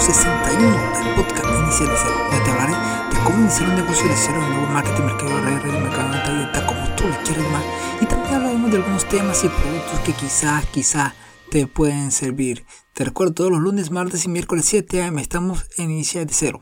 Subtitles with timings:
[0.00, 4.16] 61 del podcast Iniciar de Cero, donde te hablaré de cómo iniciar un negocio de
[4.16, 7.50] cero, un nuevo marketing, mercado de redes, de mercado de venta como tú lo quieres
[7.50, 7.64] más.
[8.00, 11.14] Y también hablaremos de algunos temas y productos que quizás, quizás
[11.50, 12.64] te pueden servir.
[12.94, 16.60] Te recuerdo, todos los lunes, martes y miércoles 7 am estamos en Iniciar de Cero.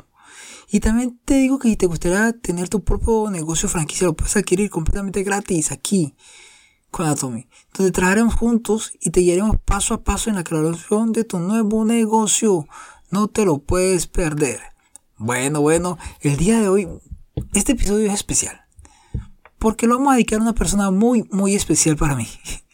[0.70, 4.36] Y también te digo que si te gustaría tener tu propio negocio franquicia, lo puedes
[4.36, 6.14] adquirir completamente gratis aquí
[6.90, 11.24] con Atomy, donde trabajaremos juntos y te guiaremos paso a paso en la creación de
[11.24, 12.66] tu nuevo negocio.
[13.14, 14.58] No te lo puedes perder.
[15.18, 16.88] Bueno, bueno, el día de hoy,
[17.52, 18.62] este episodio es especial.
[19.60, 22.26] Porque lo vamos a dedicar a una persona muy, muy especial para mí.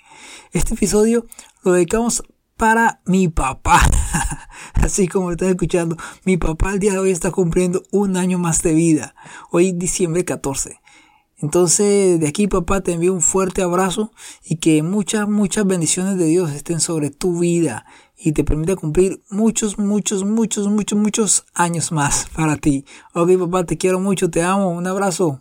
[0.53, 1.27] Este episodio
[1.63, 2.23] lo dedicamos
[2.57, 3.83] para mi papá.
[4.73, 8.63] Así como estás escuchando, mi papá el día de hoy está cumpliendo un año más
[8.63, 9.15] de vida.
[9.51, 10.80] Hoy diciembre 14.
[11.37, 14.10] Entonces, de aquí, papá, te envío un fuerte abrazo
[14.43, 17.85] y que muchas, muchas bendiciones de Dios estén sobre tu vida
[18.23, 22.85] y te permita cumplir muchos, muchos, muchos, muchos, muchos años más para ti.
[23.15, 25.40] Ok, papá, te quiero mucho, te amo, un abrazo.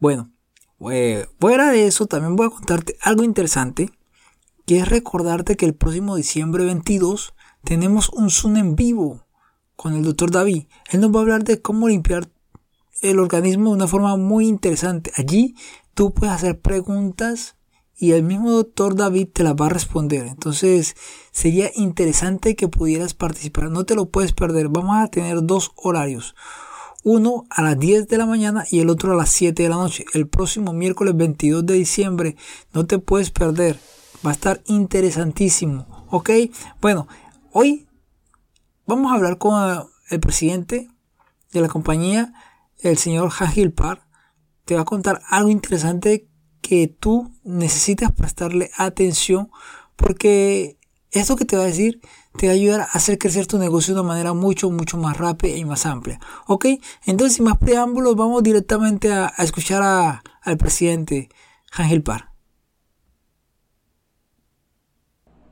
[0.00, 0.32] Bueno,
[0.78, 3.90] fuera de eso, también voy a contarte algo interesante
[4.66, 9.26] que es recordarte que el próximo diciembre 22 tenemos un Zoom en vivo
[9.76, 10.64] con el doctor David.
[10.90, 12.30] Él nos va a hablar de cómo limpiar
[13.02, 15.12] el organismo de una forma muy interesante.
[15.16, 15.54] Allí
[15.92, 17.56] tú puedes hacer preguntas
[17.96, 20.26] y el mismo doctor David te las va a responder.
[20.26, 20.96] Entonces
[21.30, 23.70] sería interesante que pudieras participar.
[23.70, 24.68] No te lo puedes perder.
[24.68, 26.34] Vamos a tener dos horarios.
[27.04, 29.76] Uno a las 10 de la mañana y el otro a las 7 de la
[29.76, 30.04] noche.
[30.12, 32.36] El próximo miércoles 22 de diciembre.
[32.72, 33.78] No te puedes perder.
[34.26, 36.06] Va a estar interesantísimo.
[36.10, 36.30] ¿Ok?
[36.80, 37.06] Bueno,
[37.52, 37.86] hoy
[38.86, 40.88] vamos a hablar con el presidente
[41.52, 42.32] de la compañía,
[42.78, 43.74] el señor Hagil.
[44.64, 46.28] Te va a contar algo interesante
[46.64, 49.50] que tú necesitas prestarle atención
[49.96, 50.78] porque
[51.10, 52.00] esto que te va a decir
[52.38, 55.18] te va a ayudar a hacer crecer tu negocio de una manera mucho, mucho más
[55.18, 56.18] rápida y más amplia.
[56.46, 56.66] ¿Ok?
[57.04, 61.28] Entonces, sin más preámbulos, vamos directamente a, escuchar a, al presidente
[61.70, 62.33] Ángel Par.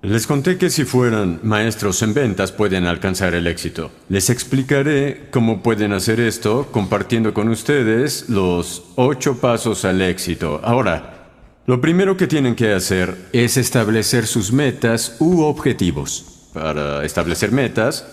[0.02, 3.92] Les conté que si fueran maestros en ventas pueden alcanzar el éxito.
[4.08, 10.60] Les explicaré cómo pueden hacer esto compartiendo con ustedes los ocho pasos al éxito.
[10.64, 11.30] Ahora,
[11.66, 16.48] lo primero que tienen que hacer es establecer sus metas u objetivos.
[16.52, 18.04] Para establecer metas,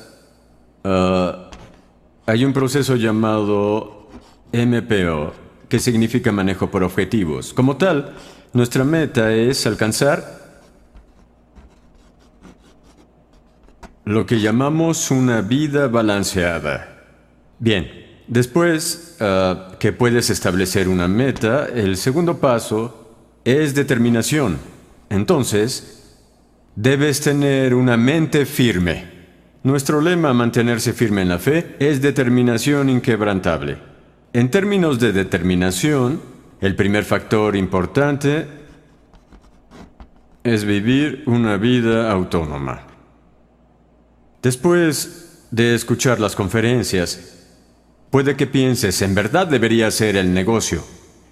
[0.84, 1.50] uh,
[2.28, 4.12] hay un proceso llamado
[4.54, 5.34] MPO,
[5.68, 7.52] que significa manejo por objetivos.
[7.52, 8.14] Como tal,
[8.54, 10.39] nuestra meta es alcanzar
[14.10, 17.06] Lo que llamamos una vida balanceada.
[17.60, 17.88] Bien,
[18.28, 23.14] después uh, que puedes establecer una meta, el segundo paso
[23.46, 24.58] es determinación.
[25.12, 26.18] Entonces,
[26.76, 29.06] debes tener una mente firme.
[29.62, 33.78] Nuestro lema mantenerse firme en la fe es determinación inquebrantable.
[34.34, 36.20] En términos de determinación,
[36.62, 38.48] el primer factor importante
[40.44, 42.89] es vivir una vida autónoma.
[44.42, 47.20] Después de escuchar las conferencias,
[48.10, 50.82] puede que pienses, en verdad debería ser el negocio.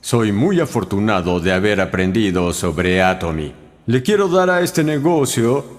[0.02, 3.54] Soy muy afortunado de haber aprendido sobre Atomy.
[3.86, 5.77] Le quiero dar a este negocio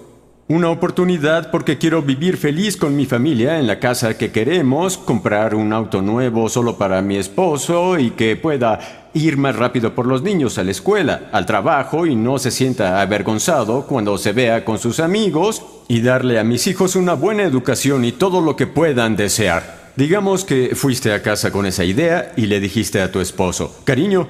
[0.49, 5.53] una oportunidad porque quiero vivir feliz con mi familia en la casa que queremos, comprar
[5.53, 10.23] un auto nuevo solo para mi esposo y que pueda ir más rápido por los
[10.23, 14.79] niños a la escuela, al trabajo y no se sienta avergonzado cuando se vea con
[14.79, 19.15] sus amigos y darle a mis hijos una buena educación y todo lo que puedan
[19.15, 19.91] desear.
[19.97, 24.27] Digamos que fuiste a casa con esa idea y le dijiste a tu esposo, cariño,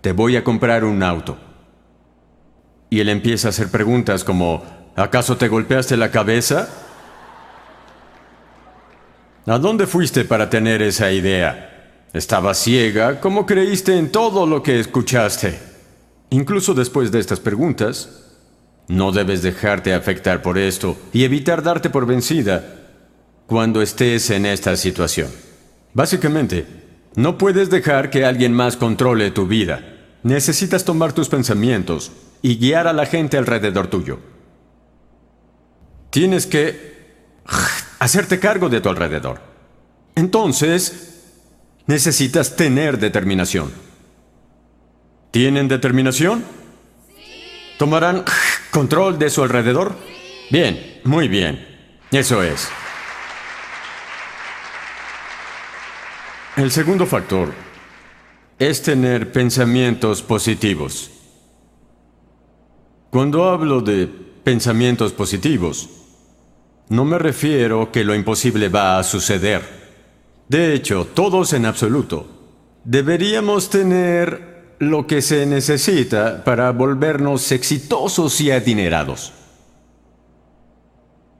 [0.00, 1.38] te voy a comprar un auto.
[2.88, 6.70] Y él empieza a hacer preguntas como, ¿Acaso te golpeaste la cabeza?
[9.44, 12.06] ¿A dónde fuiste para tener esa idea?
[12.14, 13.20] ¿Estabas ciega?
[13.20, 15.60] ¿Cómo creíste en todo lo que escuchaste?
[16.30, 18.24] Incluso después de estas preguntas,
[18.88, 22.64] no debes dejarte afectar por esto y evitar darte por vencida
[23.46, 25.28] cuando estés en esta situación.
[25.92, 26.66] Básicamente,
[27.16, 29.80] no puedes dejar que alguien más controle tu vida.
[30.22, 34.35] Necesitas tomar tus pensamientos y guiar a la gente alrededor tuyo.
[36.16, 37.44] Tienes que
[37.98, 39.38] hacerte cargo de tu alrededor.
[40.14, 41.26] Entonces,
[41.86, 43.70] necesitas tener determinación.
[45.30, 46.42] ¿Tienen determinación?
[47.76, 48.24] ¿Tomarán
[48.70, 49.94] control de su alrededor?
[50.50, 51.68] Bien, muy bien.
[52.10, 52.66] Eso es.
[56.56, 57.52] El segundo factor
[58.58, 61.10] es tener pensamientos positivos.
[63.10, 65.90] Cuando hablo de pensamientos positivos,
[66.88, 69.62] no me refiero que lo imposible va a suceder.
[70.48, 72.28] De hecho, todos en absoluto.
[72.84, 79.32] Deberíamos tener lo que se necesita para volvernos exitosos y adinerados.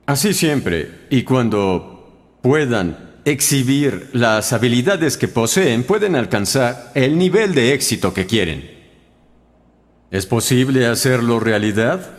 [0.05, 7.73] Así siempre, y cuando puedan exhibir las habilidades que poseen, pueden alcanzar el nivel de
[7.73, 8.77] éxito que quieren.
[10.11, 12.17] ¿Es posible hacerlo realidad?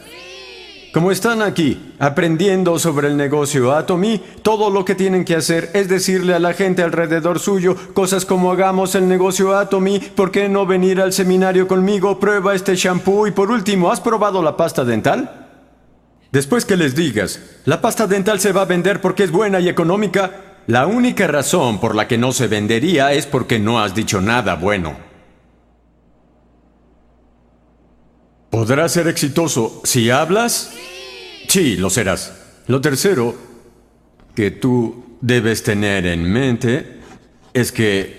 [0.93, 5.87] Como están aquí, aprendiendo sobre el negocio Atomy, todo lo que tienen que hacer es
[5.87, 10.65] decirle a la gente alrededor suyo cosas como hagamos el negocio Atomy, ¿por qué no
[10.65, 12.19] venir al seminario conmigo?
[12.19, 15.49] Prueba este shampoo y por último, ¿has probado la pasta dental?
[16.33, 19.69] Después que les digas, la pasta dental se va a vender porque es buena y
[19.69, 20.31] económica,
[20.67, 24.55] la única razón por la que no se vendería es porque no has dicho nada
[24.55, 25.08] bueno.
[28.59, 30.73] ¿Podrás ser exitoso si hablas?
[31.47, 32.33] Sí, lo serás.
[32.67, 33.33] Lo tercero
[34.35, 36.99] que tú debes tener en mente
[37.55, 38.17] es que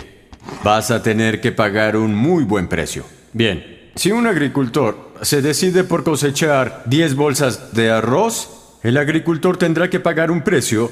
[0.63, 3.03] vas a tener que pagar un muy buen precio.
[3.33, 9.89] Bien, si un agricultor se decide por cosechar 10 bolsas de arroz, el agricultor tendrá
[9.89, 10.89] que pagar un precio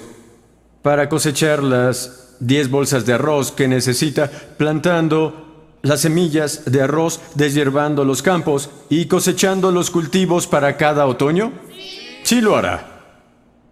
[0.81, 5.46] para cosechar las 10 bolsas de arroz que necesita plantando
[5.81, 11.51] las semillas de arroz, deshiervando los campos y cosechando los cultivos para cada otoño?
[12.23, 12.97] Sí lo hará.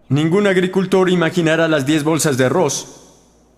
[0.10, 3.02] Ningún agricultor imaginará las 10 bolsas de arroz.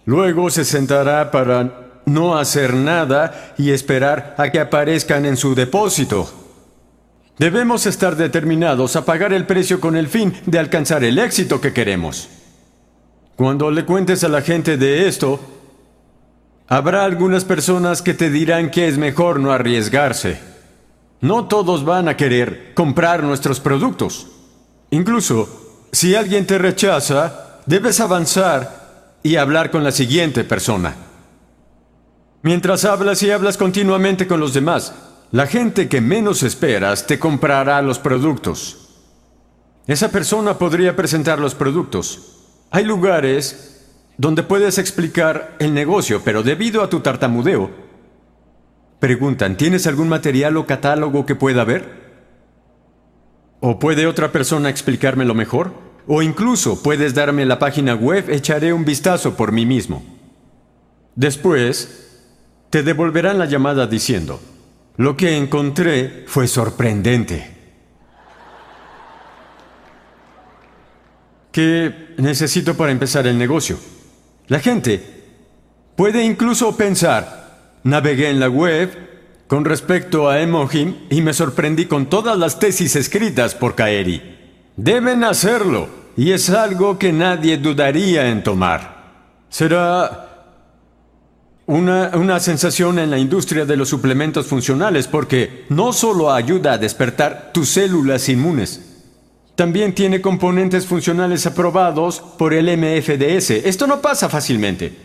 [0.05, 6.31] Luego se sentará para no hacer nada y esperar a que aparezcan en su depósito.
[7.37, 11.73] Debemos estar determinados a pagar el precio con el fin de alcanzar el éxito que
[11.73, 12.29] queremos.
[13.35, 15.39] Cuando le cuentes a la gente de esto,
[16.67, 20.39] habrá algunas personas que te dirán que es mejor no arriesgarse.
[21.21, 24.27] No todos van a querer comprar nuestros productos.
[24.91, 30.95] Incluso, si alguien te rechaza, debes avanzar y hablar con la siguiente persona.
[32.43, 34.93] Mientras hablas y hablas continuamente con los demás,
[35.31, 38.87] la gente que menos esperas te comprará los productos.
[39.87, 42.35] Esa persona podría presentar los productos.
[42.71, 43.76] Hay lugares
[44.17, 47.69] donde puedes explicar el negocio, pero debido a tu tartamudeo,
[48.99, 52.07] preguntan, ¿tienes algún material o catálogo que pueda ver?
[53.59, 55.73] ¿O puede otra persona explicármelo mejor?
[56.07, 60.03] O incluso puedes darme la página web, echaré un vistazo por mí mismo.
[61.15, 62.23] Después,
[62.69, 64.39] te devolverán la llamada diciendo,
[64.97, 67.55] lo que encontré fue sorprendente.
[71.51, 73.77] ¿Qué necesito para empezar el negocio?
[74.47, 75.03] La gente
[75.95, 79.07] puede incluso pensar, navegué en la web
[79.47, 84.21] con respecto a Emohim y me sorprendí con todas las tesis escritas por Kaeri.
[84.75, 88.97] Deben hacerlo, y es algo que nadie dudaría en tomar.
[89.49, 90.27] Será
[91.67, 97.51] una, sensación en la industria de los suplementos funcionales porque no solo ayuda a despertar
[97.53, 98.86] tus células inmunes,
[99.57, 103.49] también tiene componentes funcionales aprobados por el MFDS.
[103.65, 104.95] Esto no pasa fácilmente,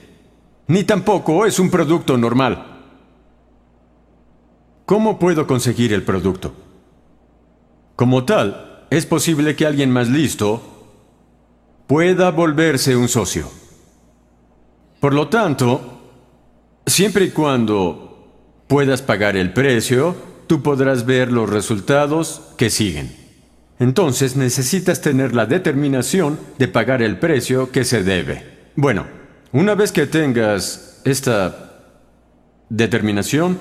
[0.69, 2.69] ni tampoco es un producto normal.
[4.87, 6.55] ¿Cómo puedo conseguir el producto?
[7.97, 10.63] Como tal, es posible que alguien más listo
[11.89, 13.51] pueda volverse un socio.
[15.01, 15.93] Por lo tanto,
[16.87, 18.29] Siempre y cuando
[18.67, 23.22] puedas pagar el precio, tú podrás ver los resultados que siguen.
[23.83, 28.69] Entonces necesitas tener la determinación de pagar el precio que se debe.
[28.77, 29.07] Bueno,
[29.51, 31.89] una vez que tengas esta
[32.69, 33.59] determinación,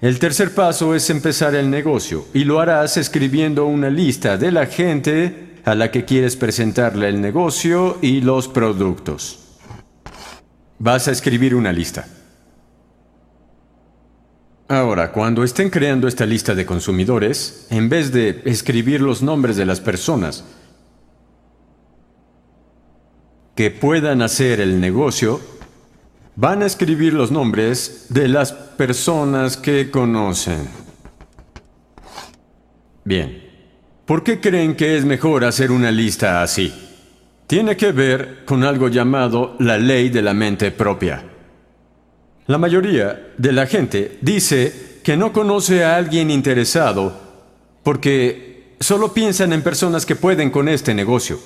[0.00, 4.64] el tercer paso es empezar el negocio y lo harás escribiendo una lista de la
[4.64, 9.58] gente a la que quieres presentarle el negocio y los productos.
[10.78, 12.08] Vas a escribir una lista.
[14.68, 19.64] Ahora, cuando estén creando esta lista de consumidores, en vez de escribir los nombres de
[19.64, 20.44] las personas
[23.54, 25.40] que puedan hacer el negocio,
[26.34, 30.68] van a escribir los nombres de las personas que conocen.
[33.04, 33.48] Bien,
[34.04, 36.74] ¿por qué creen que es mejor hacer una lista así?
[37.46, 41.35] Tiene que ver con algo llamado la ley de la mente propia.
[42.46, 47.26] La mayoría de la gente dice que no conoce a alguien interesado
[47.82, 51.38] porque solo piensan en personas que pueden con este negocio.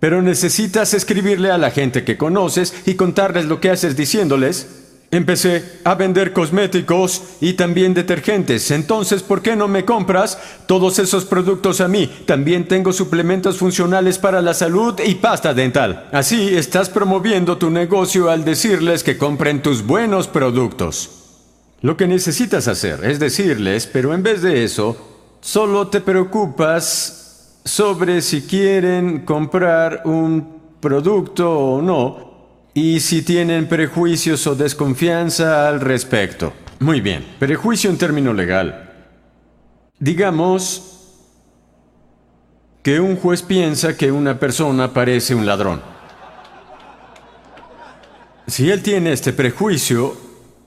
[0.00, 5.80] Pero necesitas escribirle a la gente que conoces y contarles lo que haces diciéndoles, Empecé
[5.84, 8.72] a vender cosméticos y también detergentes.
[8.72, 10.36] Entonces, ¿por qué no me compras
[10.66, 12.10] todos esos productos a mí?
[12.26, 16.08] También tengo suplementos funcionales para la salud y pasta dental.
[16.12, 21.10] Así estás promoviendo tu negocio al decirles que compren tus buenos productos.
[21.82, 24.96] Lo que necesitas hacer es decirles, pero en vez de eso,
[25.40, 32.25] solo te preocupas sobre si quieren comprar un producto o no
[32.76, 36.52] y si tienen prejuicios o desconfianza al respecto.
[36.80, 38.92] Muy bien, prejuicio en término legal.
[39.98, 40.82] Digamos
[42.82, 45.80] que un juez piensa que una persona parece un ladrón.
[48.46, 50.14] Si él tiene este prejuicio,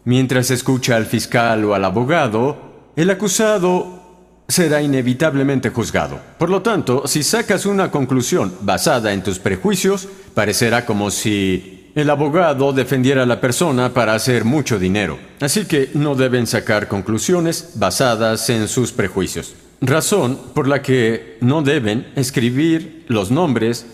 [0.05, 3.99] mientras escucha al fiscal o al abogado, el acusado
[4.47, 6.19] será inevitablemente juzgado.
[6.39, 12.09] Por lo tanto, si sacas una conclusión basada en tus prejuicios, parecerá como si el
[12.09, 17.71] abogado defendiera a la persona para hacer mucho dinero, así que no deben sacar conclusiones
[17.75, 19.55] basadas en sus prejuicios.
[19.81, 23.85] Razón por la que no deben escribir los nombres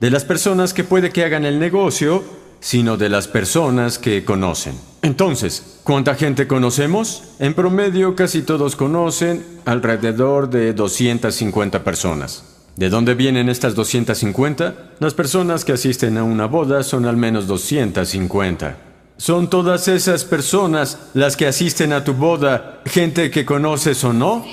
[0.00, 2.22] de las personas que puede que hagan el negocio,
[2.60, 4.74] sino de las personas que conocen.
[5.02, 7.24] Entonces, ¿cuánta gente conocemos?
[7.38, 12.53] En promedio casi todos conocen alrededor de 250 personas.
[12.76, 14.74] ¿De dónde vienen estas 250?
[14.98, 18.76] Las personas que asisten a una boda son al menos 250.
[19.16, 24.44] ¿Son todas esas personas las que asisten a tu boda gente que conoces o no?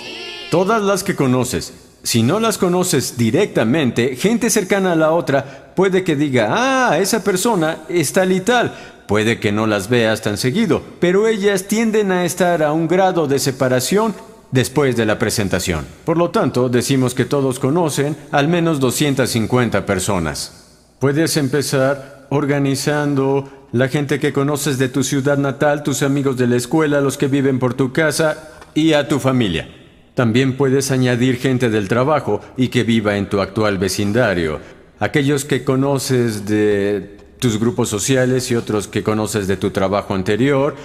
[0.51, 1.73] Todas las que conoces.
[2.03, 7.23] Si no las conoces directamente, gente cercana a la otra puede que diga, ah, esa
[7.23, 8.75] persona es tal y tal.
[9.07, 13.25] Puede que no las veas tan seguido, pero ellas tienden a estar a un grado
[13.25, 14.13] de separación
[14.51, 15.85] después de la presentación.
[16.05, 20.67] Por lo tanto, decimos que todos conocen al menos 250 personas.
[20.99, 26.57] Puedes empezar organizando la gente que conoces de tu ciudad natal, tus amigos de la
[26.57, 29.69] escuela, los que viven por tu casa y a tu familia.
[30.13, 34.59] También puedes añadir gente del trabajo y que viva en tu actual vecindario.
[34.99, 40.75] Aquellos que conoces de tus grupos sociales y otros que conoces de tu trabajo anterior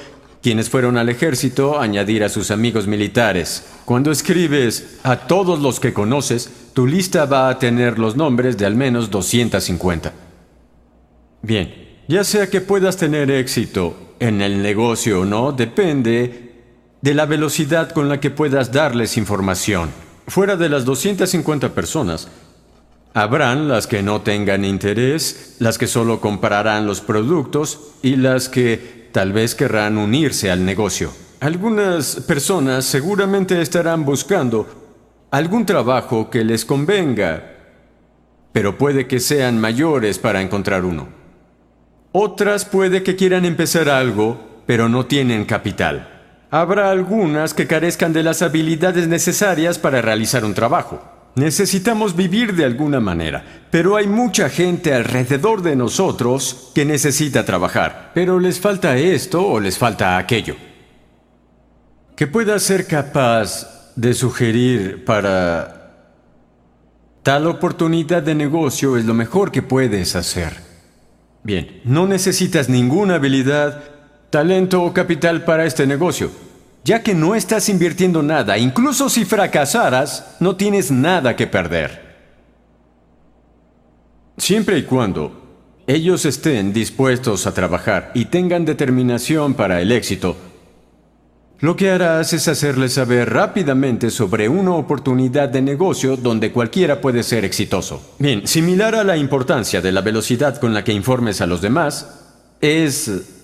[0.42, 3.66] quienes fueron al ejército, añadir a sus amigos militares.
[3.84, 8.66] Cuando escribes a todos los que conoces, tu lista va a tener los nombres de
[8.66, 10.12] al menos 250.
[11.42, 11.74] Bien,
[12.08, 16.52] ya sea que puedas tener éxito en el negocio o no, depende
[17.00, 19.90] de la velocidad con la que puedas darles información.
[20.28, 22.28] Fuera de las 250 personas,
[23.16, 29.05] Habrán las que no tengan interés, las que solo comprarán los productos y las que
[29.16, 31.10] Tal vez querrán unirse al negocio.
[31.40, 34.66] Algunas personas seguramente estarán buscando
[35.30, 37.42] algún trabajo que les convenga,
[38.52, 41.08] pero puede que sean mayores para encontrar uno.
[42.12, 46.44] Otras puede que quieran empezar algo, pero no tienen capital.
[46.50, 51.15] Habrá algunas que carezcan de las habilidades necesarias para realizar un trabajo.
[51.36, 58.10] Necesitamos vivir de alguna manera, pero hay mucha gente alrededor de nosotros que necesita trabajar,
[58.14, 60.56] pero les falta esto o les falta aquello.
[62.16, 65.92] Que pueda ser capaz de sugerir para
[67.22, 70.54] tal oportunidad de negocio es lo mejor que puedes hacer.
[71.42, 73.84] Bien, no necesitas ninguna habilidad,
[74.30, 76.45] talento o capital para este negocio
[76.86, 82.14] ya que no estás invirtiendo nada, incluso si fracasaras, no tienes nada que perder.
[84.36, 90.36] Siempre y cuando ellos estén dispuestos a trabajar y tengan determinación para el éxito,
[91.58, 97.24] lo que harás es hacerles saber rápidamente sobre una oportunidad de negocio donde cualquiera puede
[97.24, 98.14] ser exitoso.
[98.20, 102.20] Bien, similar a la importancia de la velocidad con la que informes a los demás,
[102.60, 103.35] es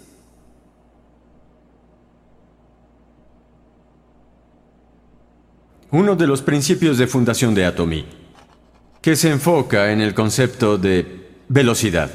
[5.92, 8.06] uno de los principios de fundación de Atomy,
[9.02, 12.10] que se enfoca en el concepto de velocidad.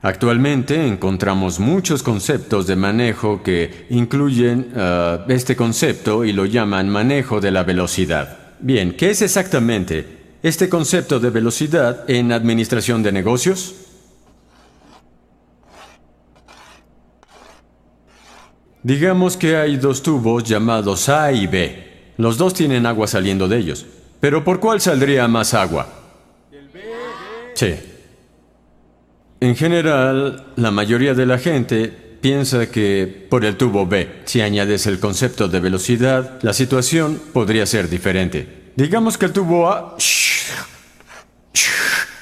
[0.00, 7.42] Actualmente encontramos muchos conceptos de manejo que incluyen uh, este concepto y lo llaman manejo
[7.42, 8.38] de la velocidad.
[8.60, 13.74] Bien, ¿qué es exactamente este concepto de velocidad en administración de negocios?
[18.82, 21.89] Digamos que hay dos tubos llamados A y B.
[22.20, 23.86] Los dos tienen agua saliendo de ellos.
[24.20, 25.86] Pero ¿por cuál saldría más agua?
[27.54, 27.74] Sí.
[29.40, 31.88] En general, la mayoría de la gente
[32.20, 37.64] piensa que por el tubo B, si añades el concepto de velocidad, la situación podría
[37.64, 38.72] ser diferente.
[38.76, 39.96] Digamos que el tubo A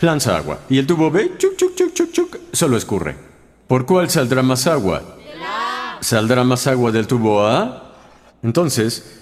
[0.01, 1.33] lanza agua y el tubo B
[2.53, 3.17] solo escurre.
[3.67, 5.03] ¿Por cuál saldrá más agua?
[6.01, 7.97] ¿Saldrá más agua del tubo A?
[8.45, 9.18] Entonces,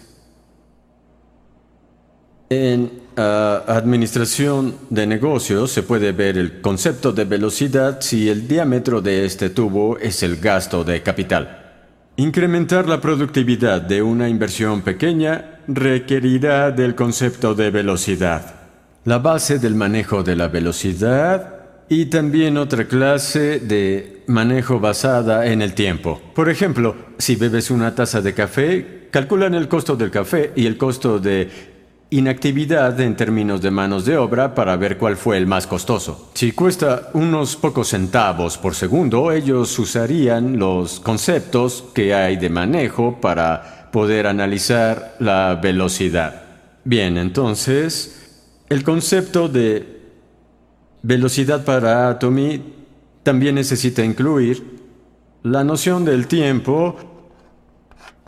[2.48, 9.00] en ah, administración de negocios se puede ver el concepto de velocidad si el diámetro
[9.00, 11.62] de este tubo es el gasto de capital.
[12.16, 18.54] Incrementar la productividad de una inversión pequeña requerirá del concepto de velocidad.
[19.04, 21.54] La base del manejo de la velocidad
[21.88, 26.20] y también otra clase de manejo basada en el tiempo.
[26.34, 30.76] Por ejemplo, si bebes una taza de café, calculan el costo del café y el
[30.76, 31.75] costo de
[32.10, 36.30] inactividad en términos de manos de obra para ver cuál fue el más costoso.
[36.34, 43.20] Si cuesta unos pocos centavos por segundo, ellos usarían los conceptos que hay de manejo
[43.20, 46.42] para poder analizar la velocidad.
[46.84, 49.96] Bien, entonces, el concepto de
[51.02, 52.62] velocidad para Atomy
[53.22, 54.76] también necesita incluir
[55.42, 57.15] la noción del tiempo,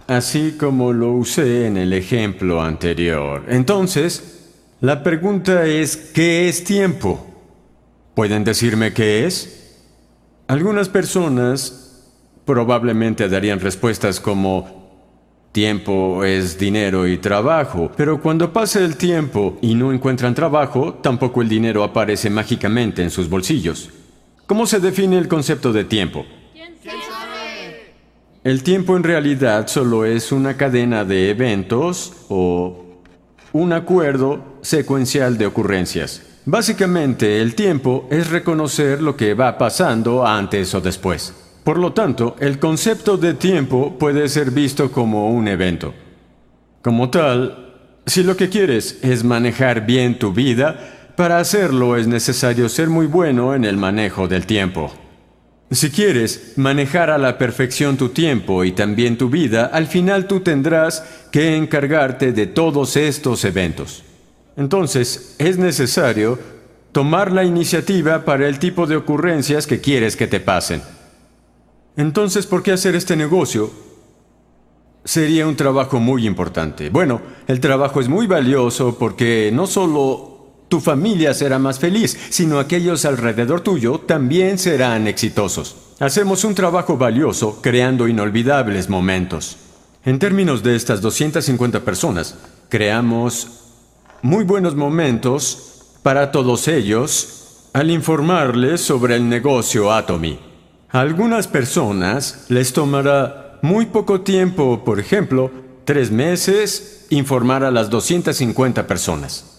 [0.08, 3.44] así como lo usé en el ejemplo anterior.
[3.48, 4.50] Entonces,
[4.80, 7.24] la pregunta es, ¿qué es tiempo?
[8.16, 9.76] ¿Pueden decirme qué es?
[10.48, 12.02] Algunas personas
[12.44, 14.78] probablemente darían respuestas como
[15.52, 21.40] Tiempo es dinero y trabajo, pero cuando pasa el tiempo y no encuentran trabajo, tampoco
[21.40, 23.88] el dinero aparece mágicamente en sus bolsillos.
[24.46, 26.26] ¿Cómo se define el concepto de tiempo?
[28.48, 32.82] El tiempo en realidad solo es una cadena de eventos o
[33.52, 36.22] un acuerdo secuencial de ocurrencias.
[36.46, 41.34] Básicamente, el tiempo es reconocer lo que va pasando antes o después.
[41.62, 45.92] Por lo tanto, el concepto de tiempo puede ser visto como un evento.
[46.80, 47.74] Como tal,
[48.06, 53.08] si lo que quieres es manejar bien tu vida, para hacerlo es necesario ser muy
[53.08, 54.90] bueno en el manejo del tiempo.
[55.70, 60.40] Si quieres manejar a la perfección tu tiempo y también tu vida, al final tú
[60.40, 64.02] tendrás que encargarte de todos estos eventos.
[64.56, 66.38] Entonces, es necesario
[66.92, 70.80] tomar la iniciativa para el tipo de ocurrencias que quieres que te pasen.
[71.98, 73.70] Entonces, ¿por qué hacer este negocio?
[75.04, 76.88] Sería un trabajo muy importante.
[76.88, 80.37] Bueno, el trabajo es muy valioso porque no solo
[80.68, 85.76] tu familia será más feliz, sino aquellos alrededor tuyo también serán exitosos.
[85.98, 89.56] Hacemos un trabajo valioso creando inolvidables momentos.
[90.04, 92.36] En términos de estas 250 personas,
[92.68, 93.48] creamos
[94.22, 100.38] muy buenos momentos para todos ellos al informarles sobre el negocio Atomy.
[100.90, 105.50] A algunas personas les tomará muy poco tiempo, por ejemplo,
[105.84, 109.57] tres meses, informar a las 250 personas.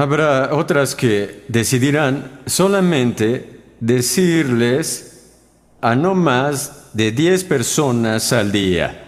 [0.00, 5.34] Habrá otras que decidirán solamente decirles
[5.82, 9.04] a no más de 10 personas al día.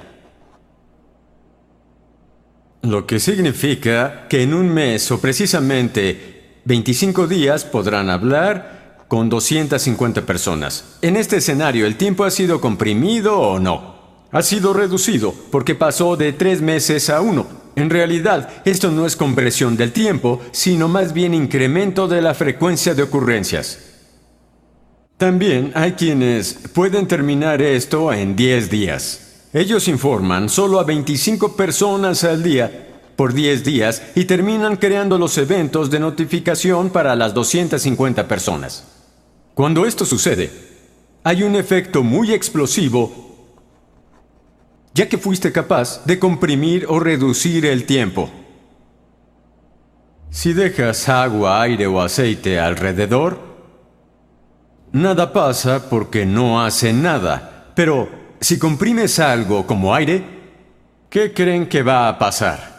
[2.82, 10.26] Lo que significa que en un mes o precisamente 25 días podrán hablar con 250
[10.26, 10.98] personas.
[11.00, 14.26] En este escenario, ¿el tiempo ha sido comprimido o no?
[14.30, 17.61] Ha sido reducido porque pasó de tres meses a uno.
[17.74, 22.94] En realidad, esto no es compresión del tiempo, sino más bien incremento de la frecuencia
[22.94, 23.78] de ocurrencias.
[25.16, 29.48] También hay quienes pueden terminar esto en 10 días.
[29.52, 35.38] Ellos informan solo a 25 personas al día por 10 días y terminan creando los
[35.38, 38.84] eventos de notificación para las 250 personas.
[39.54, 40.50] Cuando esto sucede,
[41.22, 43.31] hay un efecto muy explosivo
[44.94, 48.30] ya que fuiste capaz de comprimir o reducir el tiempo.
[50.30, 53.38] Si dejas agua, aire o aceite alrededor,
[54.92, 57.72] nada pasa porque no hace nada.
[57.74, 58.08] Pero
[58.40, 60.24] si comprimes algo como aire,
[61.08, 62.72] ¿qué creen que va a pasar?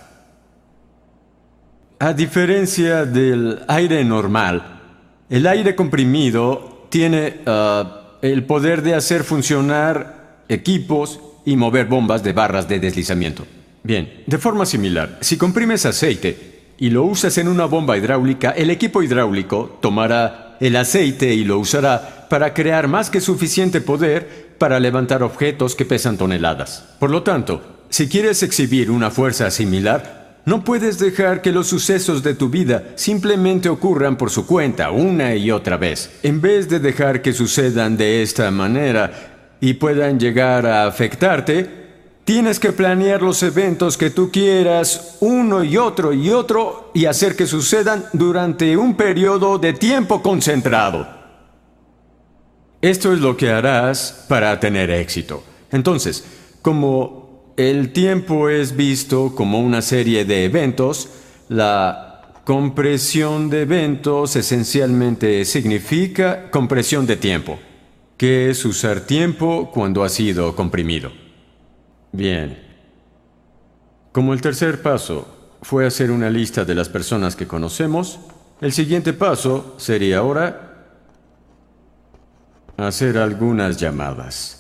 [2.00, 4.82] A diferencia del aire normal,
[5.30, 12.34] el aire comprimido tiene ah, el poder de hacer funcionar equipos y mover bombas de
[12.34, 13.46] barras de deslizamiento.
[13.84, 18.70] Bien, de forma similar, si comprimes aceite y lo usas en una bomba hidráulica, el
[18.70, 24.80] equipo hidráulico tomará el aceite y lo usará para crear más que suficiente poder para
[24.80, 26.86] levantar objetos que pesan toneladas.
[27.00, 32.24] Por lo tanto, si quieres exhibir una fuerza similar, no puedes dejar que los sucesos
[32.24, 36.10] de tu vida simplemente ocurran por su cuenta una y otra vez.
[36.24, 39.33] En vez de dejar que sucedan de esta manera
[39.64, 41.70] y puedan llegar a afectarte,
[42.26, 47.38] tienes que planear los eventos que tú quieras uno y otro y otro y hacer
[47.38, 51.08] que sucedan durante un periodo de tiempo concentrado.
[52.82, 55.46] Esto es lo que harás para tener éxito.
[55.72, 56.26] Entonces,
[56.62, 61.08] como el tiempo es visto como una serie de eventos,
[61.48, 67.58] la compresión de eventos esencialmente significa compresión de tiempo,
[68.18, 71.12] que es usar tiempo cuando ha sido comprimido.
[72.12, 72.62] Bien.
[74.12, 75.28] Como el tercer paso
[75.62, 78.20] fue hacer una lista de las personas que conocemos,
[78.62, 80.74] el siguiente paso sería ahora
[82.78, 84.60] hacer algunas llamadas.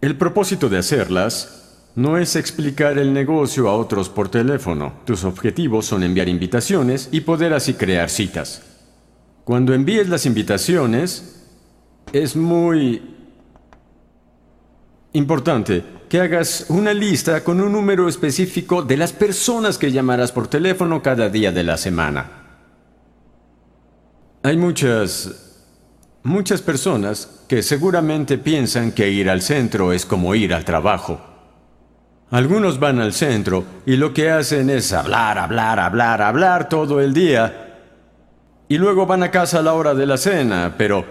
[0.00, 5.00] El propósito de hacerlas no es explicar el negocio a otros por teléfono.
[5.04, 8.75] Tus objetivos son enviar invitaciones y poder así crear citas.
[9.46, 11.44] Cuando envíes las invitaciones,
[12.12, 13.00] es muy
[15.12, 20.48] importante que hagas una lista con un número específico de las personas que llamarás por
[20.48, 22.28] teléfono cada día de la semana.
[24.42, 25.62] Hay muchas,
[26.24, 31.20] muchas personas que seguramente piensan que ir al centro es como ir al trabajo.
[32.30, 37.14] Algunos van al centro y lo que hacen es hablar, hablar, hablar, hablar todo el
[37.14, 37.62] día.
[38.68, 41.04] Y luego van a casa a la hora de la cena, pero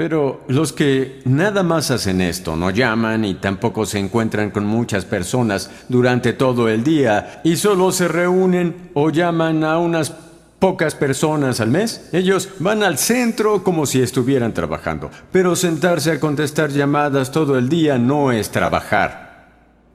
[0.00, 5.04] pero los que nada más hacen esto, no llaman y tampoco se encuentran con muchas
[5.04, 10.14] personas durante todo el día y solo se reúnen o llaman a unas
[10.58, 15.10] pocas personas al mes, ellos van al centro como si estuvieran trabajando.
[15.32, 19.29] Pero sentarse a contestar llamadas todo el día no es trabajar.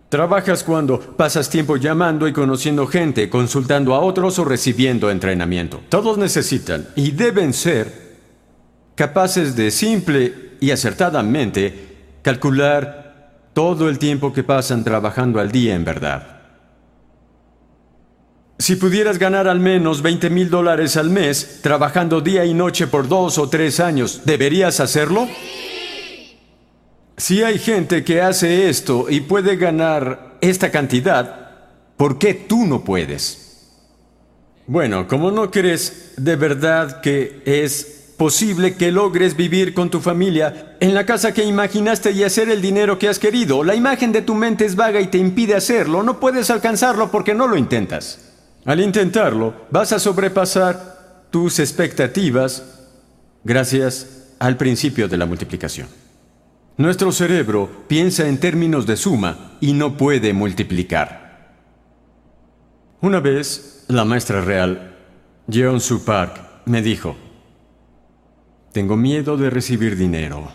[0.10, 5.82] Trabajas cuando pasas tiempo llamando y conociendo gente, consultando a otros o recibiendo entrenamiento.
[5.90, 8.06] Todos necesitan y deben ser
[8.94, 15.86] capaces de simple y acertadamente calcular todo el tiempo que pasan trabajando al día en
[15.86, 16.36] verdad.
[18.58, 23.08] Si pudieras ganar al menos 20 mil dólares al mes trabajando día y noche por
[23.08, 25.28] dos o tres años, ¿deberías hacerlo?
[27.18, 31.50] Si hay gente que hace esto y puede ganar esta cantidad,
[31.96, 33.70] ¿por qué tú no puedes?
[34.68, 40.78] Bueno, como no crees de verdad que es posible que logres vivir con tu familia
[40.80, 43.64] en la casa que imaginaste y hacer el dinero que has querido.
[43.64, 46.04] La imagen de tu mente es vaga y te impide hacerlo.
[46.04, 48.20] No puedes alcanzarlo porque no lo intentas.
[48.66, 52.64] Al intentarlo, vas a sobrepasar tus expectativas
[53.44, 54.08] gracias
[54.40, 56.05] al principio de la multiplicación.
[56.78, 61.56] Nuestro cerebro piensa en términos de suma y no puede multiplicar.
[63.00, 64.98] Una vez, la maestra real,
[65.50, 67.16] Jeon Su Park, me dijo,
[68.74, 70.52] tengo miedo de recibir dinero.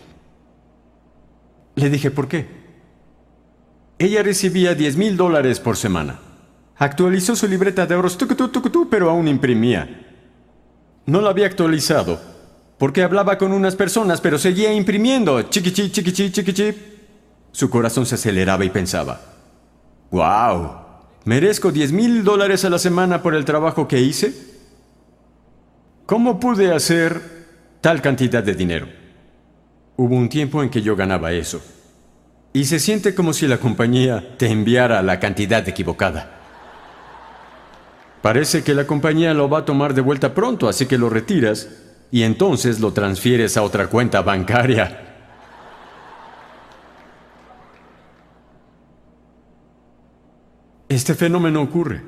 [1.73, 2.47] Le dije, ¿por qué?
[3.97, 6.19] Ella recibía 10 mil dólares por semana.
[6.77, 8.17] Actualizó su libreta de ahorros,
[8.89, 10.07] pero aún imprimía.
[11.07, 12.21] No la había actualizado,
[12.81, 15.39] porque hablaba con unas personas, pero seguía imprimiendo.
[15.43, 16.73] Chiquichi, chiquichi, chiquichi.
[17.51, 19.21] Su corazón se aceleraba y pensaba,
[20.09, 20.77] ¡Wow!
[21.25, 24.33] ¿Merezco 10 mil dólares a la semana por el trabajo que hice?
[26.07, 27.21] ¿Cómo pude hacer
[27.81, 28.87] tal cantidad de dinero.
[29.97, 31.61] Hubo un tiempo en que yo ganaba eso.
[32.51, 36.31] Y se siente como si la compañía te enviara la cantidad equivocada.
[38.23, 41.69] Parece que la compañía lo va a tomar de vuelta pronto, así que lo retiras
[42.11, 45.07] y entonces lo transfieres a otra cuenta bancaria.
[50.89, 52.01] Este fenómeno ocurre.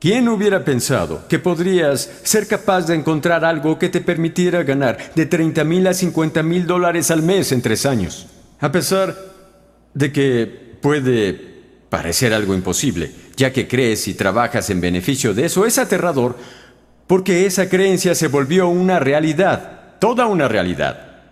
[0.00, 5.26] ¿Quién hubiera pensado que podrías ser capaz de encontrar algo que te permitiera ganar de
[5.26, 8.26] 30 mil a 50 mil dólares al mes en tres años?
[8.60, 9.16] A pesar
[9.94, 11.32] de que puede
[11.90, 16.36] parecer algo imposible, ya que crees y trabajas en beneficio de eso, es aterrador
[17.08, 21.22] porque esa creencia se volvió una realidad, toda una realidad.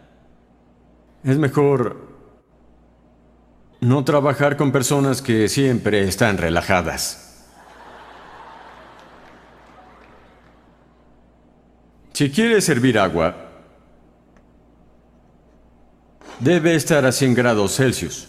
[1.22, 2.08] Es mejor
[3.80, 7.44] no trabajar con personas que siempre están relajadas.
[12.14, 13.36] Si quieres servir agua,
[16.40, 18.28] debe estar a 100 grados Celsius.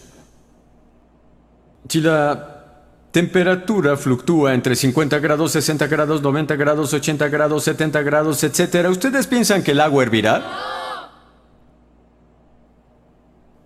[1.88, 2.57] Si la
[3.18, 9.26] temperatura fluctúa entre 50 grados, 60 grados, 90 grados, 80 grados, 70 grados, etc., ¿ustedes
[9.26, 10.44] piensan que el agua hervirá?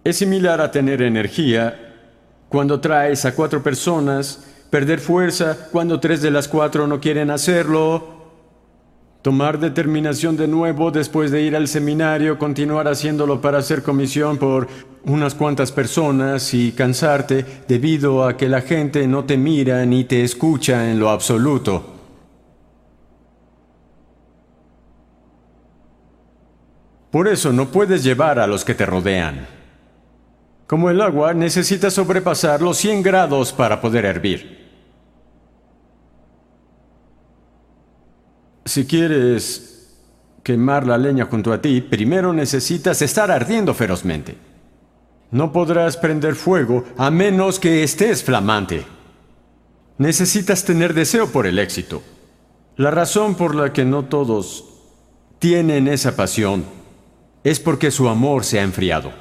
[0.05, 1.97] Es similar a tener energía
[2.47, 8.20] cuando traes a cuatro personas, perder fuerza cuando tres de las cuatro no quieren hacerlo,
[9.21, 14.67] Tomar determinación de nuevo después de ir al seminario, continuar haciéndolo para hacer comisión por
[15.03, 20.23] unas cuantas personas y cansarte debido a que la gente no te mira ni te
[20.23, 21.85] escucha en lo absoluto.
[27.11, 29.45] Por eso no puedes llevar a los que te rodean.
[30.65, 34.60] Como el agua, necesitas sobrepasar los 100 grados para poder hervir.
[38.65, 39.71] Si quieres
[40.43, 44.37] quemar la leña junto a ti, primero necesitas estar ardiendo ferozmente.
[45.31, 48.85] No podrás prender fuego a menos que estés flamante.
[49.97, 52.03] Necesitas tener deseo por el éxito.
[52.75, 54.65] La razón por la que no todos
[55.39, 56.65] tienen esa pasión
[57.43, 59.11] es porque su amor se ha enfriado.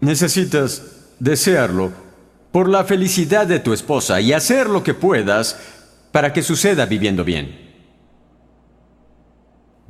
[0.00, 1.92] Necesitas desearlo
[2.50, 5.58] por la felicidad de tu esposa y hacer lo que puedas
[6.10, 7.61] para que suceda viviendo bien.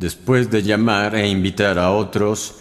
[0.02, 2.56] Después de llamar e invitar a otros,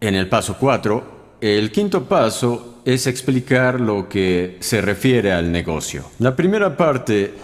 [0.00, 6.04] en el paso 4, el quinto paso es explicar lo que se refiere al negocio.
[6.20, 7.34] La primera parte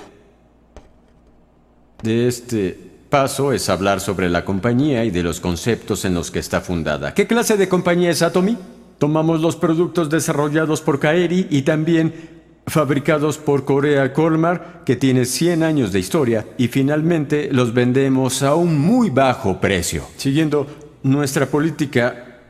[2.00, 6.38] de este paso es hablar sobre la compañía y de los conceptos en los que
[6.38, 7.12] está fundada.
[7.12, 8.56] ¿Qué clase de compañía es Atomy?
[8.98, 15.62] Tomamos los productos desarrollados por Kaeri y también fabricados por Corea Colmar, que tiene 100
[15.62, 20.04] años de historia, y finalmente los vendemos a un muy bajo precio.
[20.16, 20.66] Siguiendo
[21.02, 22.40] nuestra política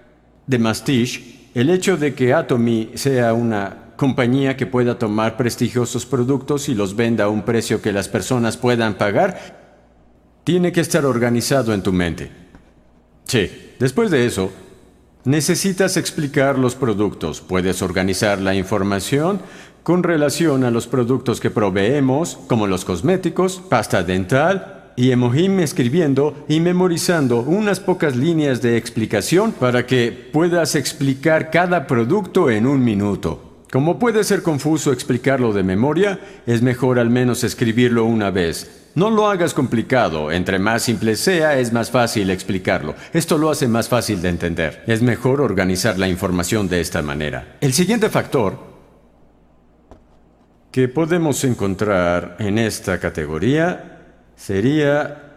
[0.46, 6.68] de Mastiche, el hecho de que Atomy sea una compañía que pueda tomar prestigiosos productos
[6.68, 9.62] y los venda a un precio que las personas puedan pagar,
[10.44, 12.30] tiene que estar organizado en tu mente.
[13.24, 14.50] Sí, después de eso,
[15.24, 19.40] necesitas explicar los productos, puedes organizar la información
[19.82, 26.44] con relación a los productos que proveemos, como los cosméticos, pasta dental, y Emohim escribiendo
[26.48, 32.84] y memorizando unas pocas líneas de explicación para que puedas explicar cada producto en un
[32.84, 33.52] minuto.
[33.72, 38.90] Como puede ser confuso explicarlo de memoria, es mejor al menos escribirlo una vez.
[38.94, 42.94] No lo hagas complicado, entre más simple sea, es más fácil explicarlo.
[43.14, 44.84] Esto lo hace más fácil de entender.
[44.86, 47.56] Es mejor organizar la información de esta manera.
[47.62, 48.71] El siguiente factor
[50.72, 54.00] que podemos encontrar en esta categoría
[54.34, 55.32] sería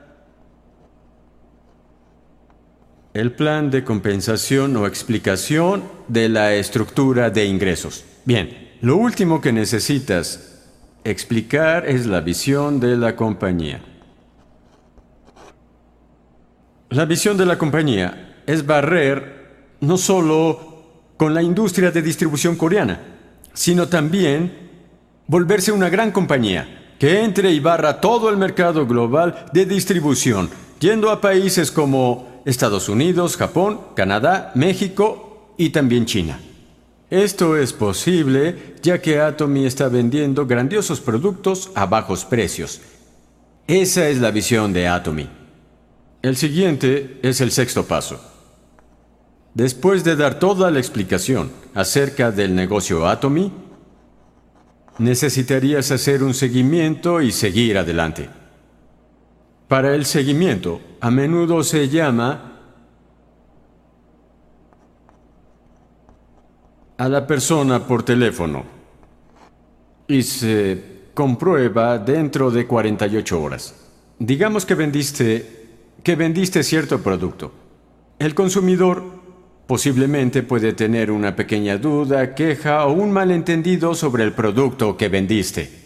[3.14, 8.06] el plan de compensación o explicación de la estructura de ingresos.
[8.24, 10.64] Bien, lo último que necesitas
[11.04, 13.82] explicar es la visión de la compañía.
[16.90, 23.02] La visión de la compañía es barrer no solo con la industria de distribución coreana,
[23.54, 24.65] sino también
[25.28, 31.12] volverse una gran compañía que entre y barra todo el mercado global de distribución, yendo
[31.12, 36.40] a países como Estados Unidos, Japón, Canadá, México y también China.
[37.10, 42.82] Esto es posible ya que Atomy está vendiendo grandiosos productos a bajos precios.
[43.68, 45.30] Esa es la visión de Atomy.
[46.22, 48.20] El siguiente es el sexto paso.
[49.54, 53.52] Después de dar toda la explicación acerca del negocio Atomy,
[54.98, 58.30] necesitarías hacer un seguimiento y seguir adelante.
[59.68, 62.54] Para el seguimiento, a menudo se llama
[66.98, 68.64] a la persona por teléfono
[70.08, 73.76] y se comprueba dentro de 48 horas.
[74.20, 75.66] Digamos que vendiste
[76.06, 77.52] que vendiste cierto producto.
[78.20, 79.04] El consumidor
[79.68, 85.86] posiblemente puede tener una pequeña duda, queja o un malentendido sobre el producto que vendiste.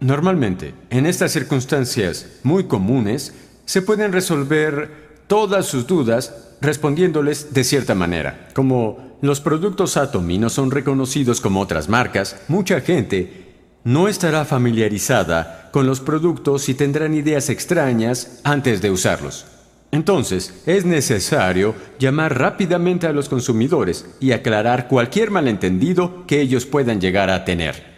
[0.00, 7.94] Normalmente, en estas circunstancias muy comunes, se pueden resolver todas sus dudas respondiéndoles de cierta
[7.94, 8.48] manera.
[8.54, 13.44] Como los productos Atomy no son reconocidos como otras marcas, mucha gente
[13.84, 19.46] no estará familiarizada con los productos y tendrán ideas extrañas antes de usarlos.
[19.94, 27.00] Entonces, es necesario llamar rápidamente a los consumidores y aclarar cualquier malentendido que ellos puedan
[27.00, 27.94] llegar a tener.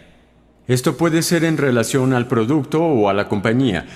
[0.67, 3.87] Esto puede ser en relación al producto o a la compañía,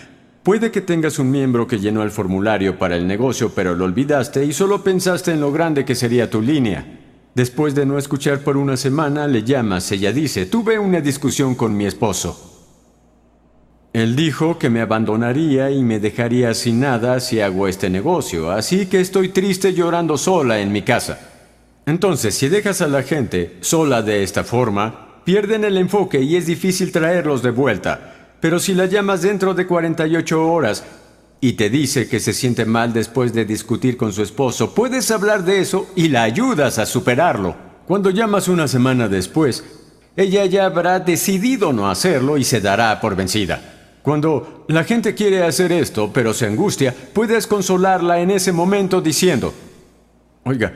[0.41, 4.43] Puede que tengas un miembro que llenó el formulario para el negocio, pero lo olvidaste
[4.43, 6.99] y solo pensaste en lo grande que sería tu línea.
[7.35, 11.77] Después de no escuchar por una semana, le llamas, ella dice, tuve una discusión con
[11.77, 12.50] mi esposo.
[13.93, 18.85] Él dijo que me abandonaría y me dejaría sin nada si hago este negocio, así
[18.85, 21.19] que estoy triste llorando sola en mi casa.
[21.85, 26.45] Entonces, si dejas a la gente sola de esta forma, pierden el enfoque y es
[26.45, 28.35] difícil traerlos de vuelta.
[28.39, 30.85] Pero si la llamas dentro de 48 horas
[31.41, 35.43] y te dice que se siente mal después de discutir con su esposo, puedes hablar
[35.43, 37.57] de eso y la ayudas a superarlo.
[37.87, 39.65] Cuando llamas una semana después,
[40.15, 43.80] ella ya habrá decidido no hacerlo y se dará por vencida.
[44.01, 49.53] Cuando la gente quiere hacer esto, pero se angustia, puedes consolarla en ese momento diciendo,
[50.43, 50.73] oiga,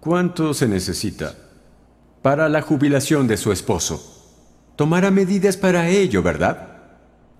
[0.00, 1.34] ¿cuánto se necesita
[2.22, 4.14] para la jubilación de su esposo?
[4.76, 6.68] Tomará medidas para ello, ¿verdad?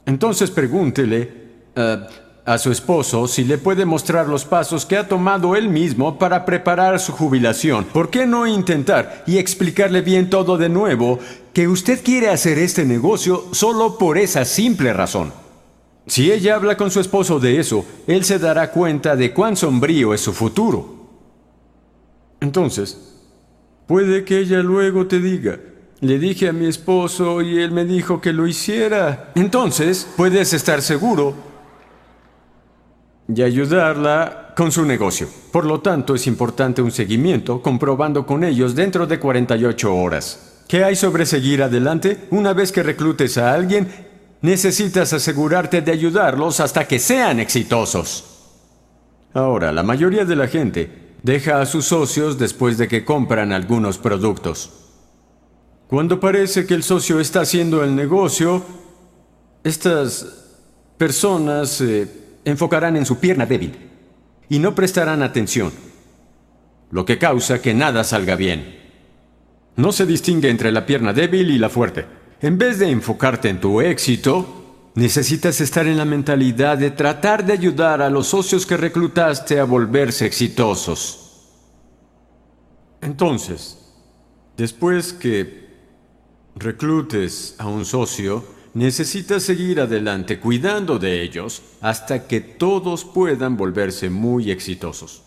[0.04, 1.32] Entonces pregúntele
[1.74, 2.06] eh,
[2.46, 6.44] a su esposo si le puede mostrar los pasos que ha tomado él mismo para
[6.44, 7.84] preparar su jubilación.
[7.86, 11.18] ¿Por qué no intentar y explicarle bien todo de nuevo
[11.56, 15.32] que usted quiere hacer este negocio solo por esa simple razón.
[16.06, 20.12] Si ella habla con su esposo de eso, él se dará cuenta de cuán sombrío
[20.12, 21.08] es su futuro.
[22.42, 23.22] Entonces,
[23.86, 25.58] puede que ella luego te diga,
[26.00, 29.32] le dije a mi esposo y él me dijo que lo hiciera.
[29.34, 31.32] Entonces, puedes estar seguro
[33.34, 35.26] y ayudarla con su negocio.
[35.52, 40.55] Por lo tanto, es importante un seguimiento comprobando con ellos dentro de 48 horas.
[40.68, 42.26] ¿Qué hay sobre seguir adelante?
[42.30, 43.88] Una vez que reclutes a alguien,
[44.42, 48.24] necesitas asegurarte de ayudarlos hasta que sean exitosos.
[49.32, 53.98] Ahora, la mayoría de la gente deja a sus socios después de que compran algunos
[53.98, 54.72] productos.
[55.88, 58.64] Cuando parece que el socio está haciendo el negocio,
[59.62, 60.26] estas
[60.98, 62.08] personas se
[62.44, 63.76] enfocarán en su pierna débil
[64.48, 65.72] y no prestarán atención,
[66.90, 68.85] lo que causa que nada salga bien.
[69.76, 72.06] No se distingue entre la pierna débil y la fuerte.
[72.40, 77.52] En vez de enfocarte en tu éxito, necesitas estar en la mentalidad de tratar de
[77.52, 81.22] ayudar a los socios que reclutaste a volverse exitosos.
[83.02, 83.78] Entonces,
[84.56, 85.66] después que
[86.56, 94.08] reclutes a un socio, necesitas seguir adelante cuidando de ellos hasta que todos puedan volverse
[94.08, 95.22] muy exitosos.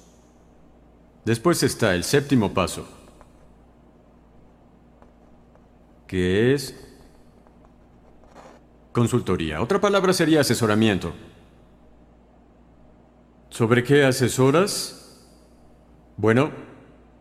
[1.23, 2.98] Después está el séptimo paso
[6.09, 6.75] que es
[8.91, 9.61] consultoría.
[9.61, 11.13] Otra palabra sería asesoramiento.
[13.49, 15.21] ¿Sobre qué asesoras?
[16.17, 16.51] Bueno,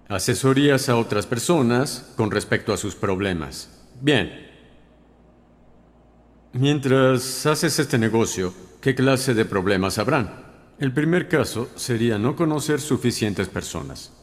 [0.09, 3.87] asesorías a otras personas con respecto a sus problemas.
[4.01, 4.49] Bien.
[6.55, 10.47] Mientras haces este negocio, ¿qué clase de problemas habrán?
[10.79, 14.18] El primer caso sería no conocer suficientes personas.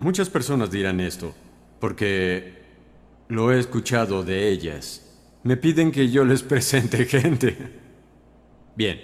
[0.00, 1.34] Muchas personas dirán esto,
[1.80, 2.62] porque
[3.28, 5.00] lo he escuchado de ellas.
[5.42, 7.56] Me piden que yo les presente gente.
[8.76, 9.00] Bien,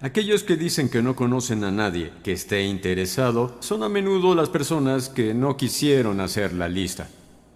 [0.00, 4.50] aquellos que dicen que no conocen a nadie que esté interesado son a menudo las
[4.50, 7.08] personas que no quisieron hacer la lista.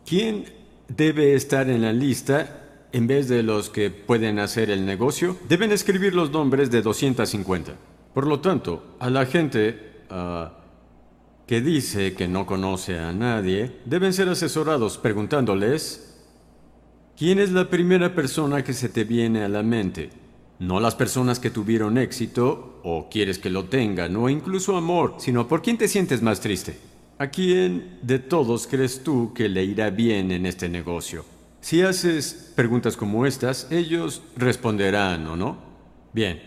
[0.07, 0.47] ¿Quién
[0.89, 5.37] debe estar en la lista en vez de los que pueden hacer el negocio?
[5.49, 7.75] Deben escribir los nombres de 250.
[8.15, 10.05] Por lo tanto, a la gente...
[10.11, 10.58] Ah,
[11.49, 16.15] que dice que no conoce a nadie, deben ser asesorados preguntándoles,
[17.17, 20.11] ¿quién es la primera persona que se te viene a la mente?
[20.59, 25.49] No las personas que tuvieron éxito o quieres que lo tengan o incluso amor, sino
[25.49, 26.77] por quién te sientes más triste.
[27.17, 31.25] ¿A quién de todos crees tú que le irá bien en este negocio?
[31.63, 35.57] Si haces preguntas como estas, ellos responderán o no.
[36.13, 36.43] Bien,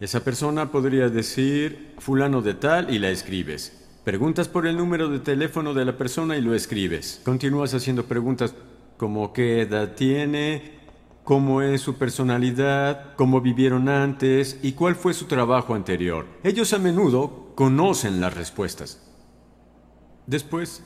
[0.00, 3.79] esa persona podría decir fulano de tal y la escribes.
[4.04, 7.20] Preguntas por el número de teléfono de la persona y lo escribes.
[7.22, 8.54] Continúas haciendo preguntas
[8.96, 10.80] como qué edad tiene,
[11.22, 16.26] cómo es su personalidad, cómo vivieron antes y cuál fue su trabajo anterior.
[16.42, 19.06] Ellos a menudo conocen las respuestas.
[20.26, 20.82] Después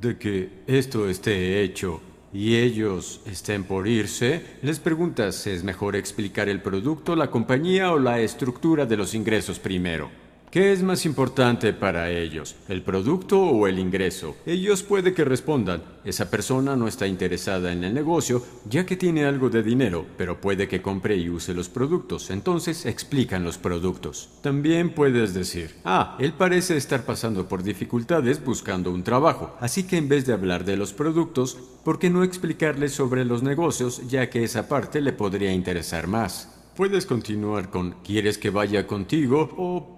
[0.00, 2.00] de que esto esté hecho
[2.32, 7.90] y ellos estén por irse, les preguntas si es mejor explicar el producto, la compañía
[7.90, 10.23] o la estructura de los ingresos primero.
[10.54, 14.36] ¿Qué es más importante para ellos, el producto o el ingreso?
[14.46, 18.40] Ellos puede que respondan, esa persona no está interesada en el negocio
[18.70, 22.86] ya que tiene algo de dinero, pero puede que compre y use los productos, entonces
[22.86, 24.30] explican los productos.
[24.42, 29.96] También puedes decir, ah, él parece estar pasando por dificultades buscando un trabajo, así que
[29.96, 34.30] en vez de hablar de los productos, ¿por qué no explicarle sobre los negocios ya
[34.30, 36.48] que esa parte le podría interesar más?
[36.76, 39.50] Puedes continuar con ¿quieres que vaya contigo?
[39.56, 39.93] o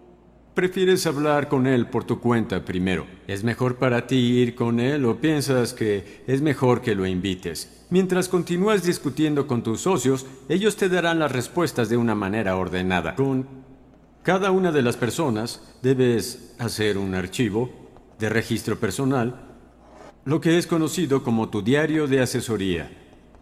[0.56, 3.06] prefieres hablar con él por tu cuenta primero?
[3.28, 7.84] ¿Es mejor para ti ir con él o piensas que es mejor que lo invites?
[7.90, 13.14] Mientras continúas discutiendo con tus socios, ellos te darán las respuestas de una manera ordenada.
[13.16, 13.46] Con
[14.22, 17.70] cada una de las personas debes hacer un archivo
[18.18, 19.42] de registro personal,
[20.24, 22.90] lo que es conocido como tu diario de asesoría.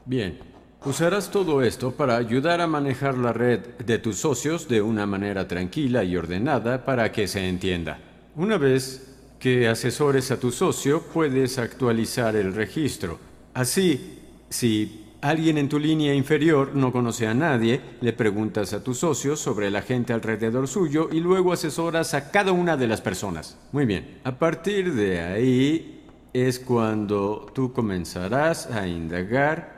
[0.04, 0.40] Bien,
[0.87, 5.49] Usarás todo esto para ayudar a manejar la red de tus socios de una manera
[5.49, 7.99] tranquila y ordenada para que se entienda.
[8.37, 13.18] Una vez que asesores a tu socio, puedes actualizar el registro.
[13.55, 14.18] Así,
[14.51, 19.41] si Alguien en tu línea inferior no conoce a nadie, le preguntas a tus socios
[19.41, 23.57] sobre la gente alrededor suyo y luego asesoras a cada una de las personas.
[23.72, 26.03] Muy bien, a partir de ahí
[26.35, 29.74] es cuando tú comenzarás a indagar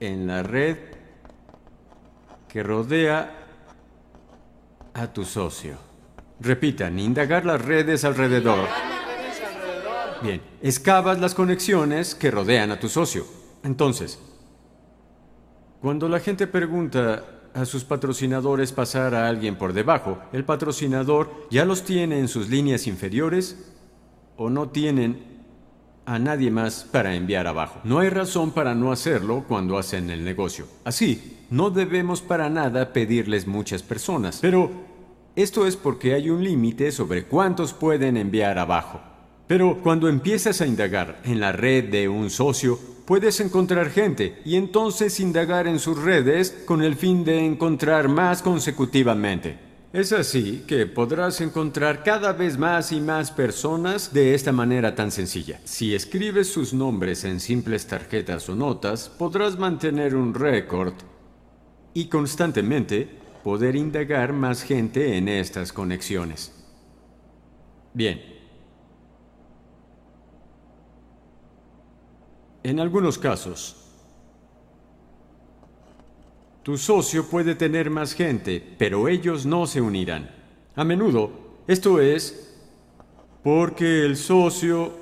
[0.00, 0.76] en la red
[2.48, 3.36] que rodea
[4.94, 5.76] a tu socio.
[6.40, 8.66] Repitan, indagar las redes alrededor.
[10.22, 13.24] Bien, excavas las conexiones que rodean a tu socio.
[13.62, 14.18] Entonces,
[15.80, 17.24] cuando la gente pregunta
[17.54, 22.48] a sus patrocinadores pasar a alguien por debajo, ¿el patrocinador ya los tiene en sus
[22.48, 23.72] líneas inferiores
[24.36, 25.29] o no tienen
[26.06, 27.80] a nadie más para enviar abajo?
[27.84, 30.66] No hay razón para no hacerlo cuando hacen el negocio.
[30.84, 34.70] Así, no debemos para nada pedirles muchas personas, pero
[35.36, 39.00] esto es porque hay un límite sobre cuántos pueden enviar abajo.
[39.46, 44.54] Pero cuando empiezas a indagar en la red de un socio, puedes encontrar gente y
[44.54, 49.69] entonces indagar en sus redes con el fin de encontrar más consecutivamente.
[49.92, 55.10] Es así que podrás encontrar cada vez más y más personas de esta manera tan
[55.10, 55.60] sencilla.
[55.64, 60.94] Si escribes sus nombres en simples tarjetas o notas, podrás mantener un récord
[61.92, 63.08] y constantemente
[63.42, 66.52] poder indagar más gente en estas conexiones.
[67.92, 68.20] Bien,
[72.62, 73.79] En algunos casos,
[76.62, 80.30] tu socio puede tener más gente, pero ellos no se unirán.
[80.76, 81.30] A menudo,
[81.66, 82.56] esto es
[83.42, 84.92] porque el socio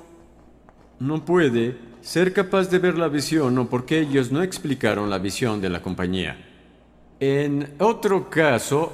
[0.99, 5.59] no puede ser capaz de ver la visión o porque ellos no explicaron la visión
[5.59, 6.45] de la compañía.
[7.19, 8.93] En otro caso,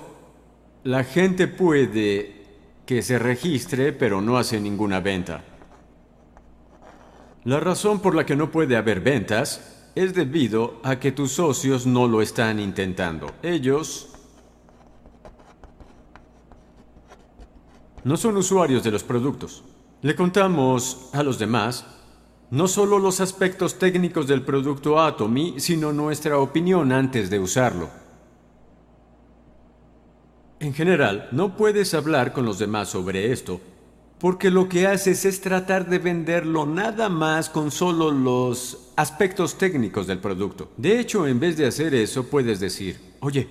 [0.83, 2.43] la gente puede
[2.85, 5.43] que se registre pero no hace ninguna venta.
[7.43, 11.85] La razón por la que no puede haber ventas es debido a que tus socios
[11.85, 13.31] no lo están intentando.
[13.41, 14.09] Ellos
[18.03, 19.63] no son usuarios de los productos.
[20.01, 21.85] Le contamos a los demás
[22.51, 27.89] no solo los aspectos técnicos del producto Atomy, sino nuestra opinión antes de usarlo.
[30.59, 33.59] En general, no puedes hablar con los demás sobre esto
[34.19, 40.07] porque lo que haces es tratar de venderlo nada más con solo los aspectos técnicos
[40.07, 40.71] del producto.
[40.77, 43.47] De hecho, en vez de hacer eso, puedes decir, oye,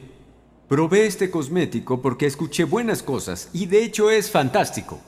[0.69, 5.01] probé este cosmético porque escuché buenas cosas y de hecho es fantástico.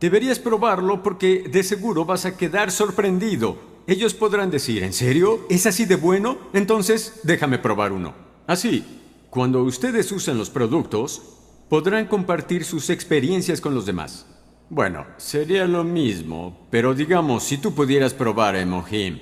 [0.00, 3.58] Deberías probarlo porque de seguro vas a quedar sorprendido.
[3.86, 5.46] Ellos podrán decir, ¿en serio?
[5.48, 6.38] ¿Es así de bueno?
[6.52, 8.14] Entonces, déjame probar uno.
[8.46, 8.84] Así,
[9.30, 11.22] cuando ustedes usan los productos,
[11.68, 14.26] podrán compartir sus experiencias con los demás.
[14.72, 19.18] Bueno, sería lo mismo, pero digamos, si tú pudieras probar Emojim.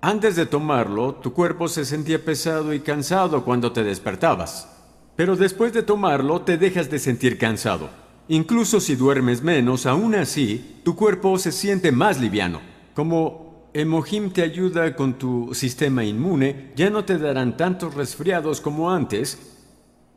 [0.00, 4.68] Antes de tomarlo, tu cuerpo se sentía pesado y cansado cuando te despertabas.
[5.16, 7.90] Pero después de tomarlo, te dejas de sentir cansado.
[8.28, 12.60] Incluso si duermes menos, aún así, tu cuerpo se siente más liviano.
[12.94, 18.88] Como Emojim te ayuda con tu sistema inmune, ya no te darán tantos resfriados como
[18.88, 19.55] antes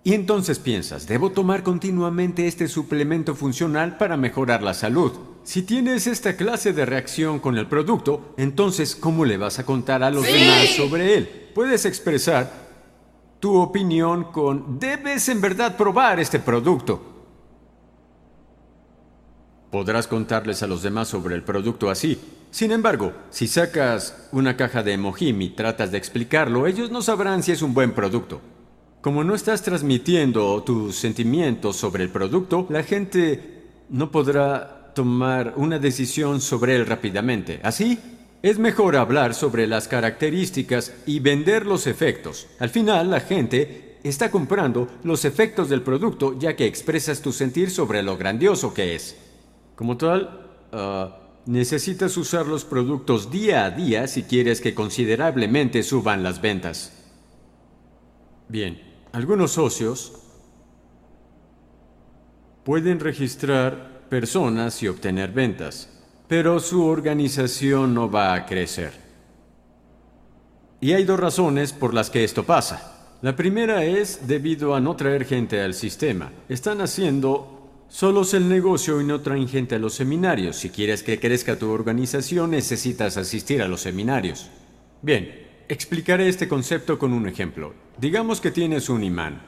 [0.03, 5.11] y entonces piensas, debo tomar continuamente este suplemento funcional para mejorar la salud.
[5.43, 10.03] Si tienes esta clase de reacción con el producto, entonces ¿cómo le vas a contar
[10.03, 11.49] a los demás sobre él?
[11.53, 12.69] Puedes expresar
[13.39, 17.01] tu opinión con, debes en verdad probar este producto.
[19.71, 22.19] Podrás contarles a los demás sobre el producto así.
[22.51, 27.43] Sin embargo, si sacas una caja de Emojim y tratas de explicarlo, ellos no sabrán
[27.43, 28.41] si es un buen producto.
[29.01, 35.79] Como no estás transmitiendo tus sentimientos sobre el producto, la gente no podrá tomar una
[35.79, 37.61] decisión sobre él rápidamente.
[37.63, 37.97] Así,
[38.41, 42.47] es mejor hablar sobre las características y vender los efectos.
[42.59, 47.71] Al final, la gente está comprando los efectos del producto ya que expresas tu sentir
[47.71, 49.15] sobre lo grandioso que es.
[49.77, 56.21] Como tal, ah, necesitas usar los productos día a día si quieres que considerablemente suban
[56.21, 56.91] las ventas.
[58.49, 60.13] Bien, algunos socios
[62.63, 65.89] pueden registrar personas y obtener ventas,
[66.27, 68.93] pero su organización no va a crecer.
[70.81, 73.17] Y hay dos razones por las que esto pasa.
[73.21, 76.31] La primera es debido a no traer gente al sistema.
[76.47, 80.55] Están haciendo solos el negocio y no traen gente a los seminarios.
[80.55, 84.49] Si quieres que crezca tu organización, necesitas asistir a los seminarios.
[85.01, 87.75] Bien, Explicaré este concepto con un ejemplo.
[87.99, 89.39] Digamos que tienes un imán.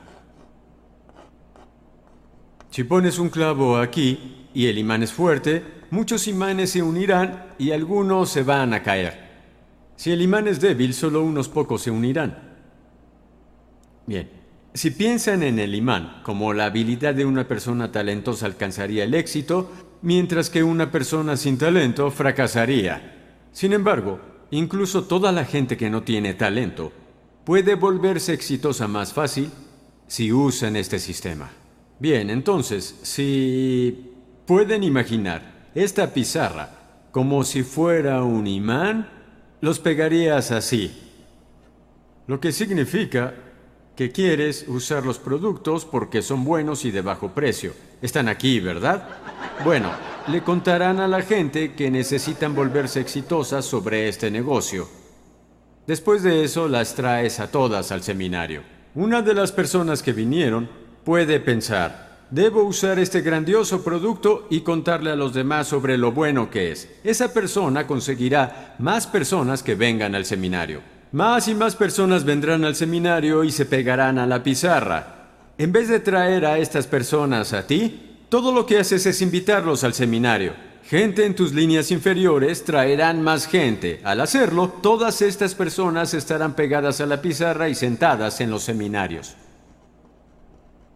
[2.69, 7.71] Si pones un clavo aquí y el imán es fuerte, muchos imanes se unirán y
[7.71, 9.31] algunos se van a caer.
[9.95, 12.37] Si el imán es débil, solo unos pocos se unirán.
[14.05, 14.29] Bien,
[14.75, 19.71] si piensan en el imán como la habilidad de una persona talentosa alcanzaría el éxito,
[20.03, 23.39] mientras que una persona sin talento fracasaría.
[23.51, 26.91] Sin embargo, incluso toda la gente que no tiene talento
[27.43, 29.49] puede volverse exitosa más fácil
[30.07, 31.49] si usan este sistema.
[31.99, 34.11] Bien, entonces, si
[34.45, 36.69] pueden imaginar esta pizarra
[37.11, 39.09] como si fuera un imán,
[39.61, 40.91] los pegarías así.
[42.27, 43.33] Lo que significa
[44.01, 47.71] que quieres usar los productos porque son buenos y de bajo precio.
[48.01, 49.07] Están aquí, ¿verdad?
[49.63, 49.91] Bueno,
[50.27, 54.89] le contarán a la gente que necesitan volverse exitosas sobre este negocio.
[55.85, 58.63] Después de eso las traes a todas al seminario.
[58.95, 60.67] Una de las personas que vinieron
[61.03, 66.49] puede pensar, Debo usar este grandioso producto y contarle a los demás sobre lo bueno
[66.49, 66.89] que es.
[67.03, 70.81] Esa persona conseguirá más personas que vengan al seminario.
[71.11, 75.27] Más y más personas vendrán al seminario y se pegarán a la pizarra.
[75.57, 79.83] En vez de traer a estas personas a ti, todo lo que haces es invitarlos
[79.83, 80.53] al seminario.
[80.85, 83.99] Gente en tus líneas inferiores traerán más gente.
[84.05, 89.35] Al hacerlo, todas estas personas estarán pegadas a la pizarra y sentadas en los seminarios.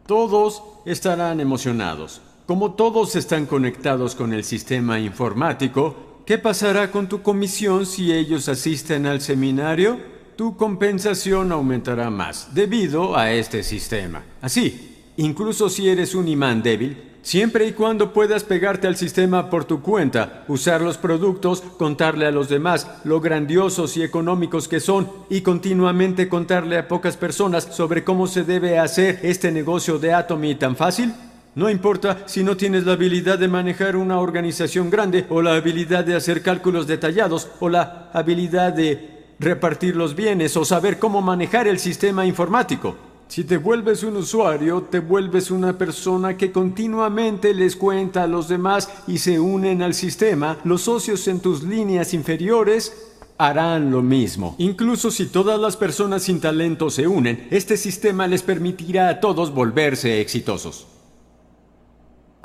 [0.08, 2.22] Todos estarán emocionados.
[2.46, 8.50] Como todos están conectados con el sistema informático, ¿qué pasará con tu comisión si ellos
[8.50, 9.98] asisten al seminario?
[10.36, 14.24] Tu compensación aumentará más debido a este sistema.
[14.42, 19.66] Así, incluso si eres un imán débil, Siempre y cuando puedas pegarte al sistema por
[19.66, 25.10] tu cuenta, usar los productos, contarle a los demás lo grandiosos y económicos que son
[25.28, 30.54] y continuamente contarle a pocas personas sobre cómo se debe hacer este negocio de Atomy
[30.54, 31.16] tan fácil.
[31.56, 36.04] No importa si no tienes la habilidad de manejar una organización grande o la habilidad
[36.04, 41.66] de hacer cálculos detallados o la habilidad de repartir los bienes o saber cómo manejar
[41.68, 42.98] el sistema informático.
[43.30, 48.50] Si te vuelves un usuario, te vuelves una persona que continuamente les cuenta a los
[48.50, 54.56] demás y se unen al sistema, los socios en tus líneas inferiores harán lo mismo.
[54.58, 59.54] Incluso si todas las personas sin talento se unen, este sistema les permitirá a todos
[59.54, 60.88] volverse exitosos.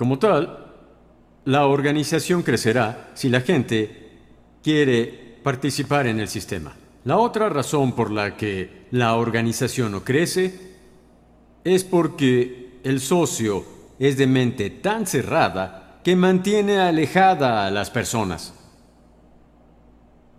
[0.01, 0.73] Como tal,
[1.45, 4.09] la organización crecerá si la gente
[4.63, 6.75] quiere participar en el sistema.
[7.05, 10.59] La otra razón por la que la organización no crece
[11.65, 13.63] es porque el socio
[13.99, 18.55] es de mente tan cerrada que mantiene alejada a las personas.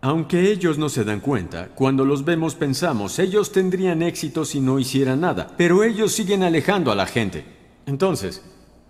[0.02, 4.80] Aunque ellos no se dan cuenta, cuando los vemos pensamos, ellos tendrían éxito si no
[4.80, 7.46] hicieran nada, pero ellos siguen alejando a la gente.
[7.86, 8.42] Entonces,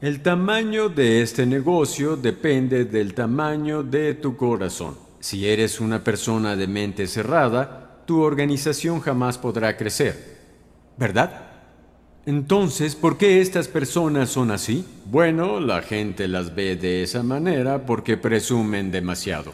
[0.02, 4.96] el tamaño de este negocio depende del tamaño de tu corazón.
[5.20, 10.40] Si eres una persona de mente cerrada, tu organización jamás podrá crecer.
[10.98, 11.50] ¿Verdad?
[12.26, 14.84] Entonces, ¿por qué estas personas son así?
[15.06, 19.54] Bueno, la gente las ve de esa manera porque presumen demasiado.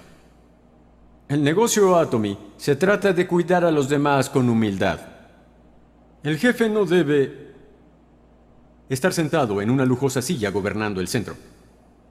[1.27, 4.99] El negocio Atomy se trata de cuidar a los demás con humildad.
[6.23, 7.46] El jefe no debe
[8.89, 11.35] estar sentado en una lujosa silla gobernando el centro.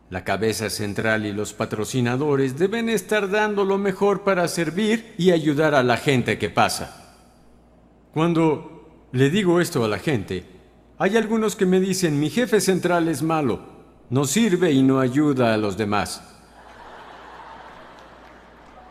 [0.08, 5.74] La cabeza central y los patrocinadores deben estar dando lo mejor para servir y ayudar
[5.74, 7.16] a la gente que pasa.
[8.12, 8.76] Cuando
[9.12, 10.44] le digo esto a la gente.
[10.98, 13.60] Hay algunos que me dicen, mi jefe central es malo,
[14.10, 16.22] no sirve y no ayuda a los demás.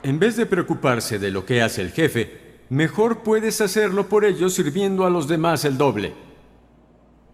[0.04, 4.54] En vez de preocuparse de lo que hace el jefe, mejor puedes hacerlo por ellos
[4.54, 6.14] sirviendo a los demás el doble.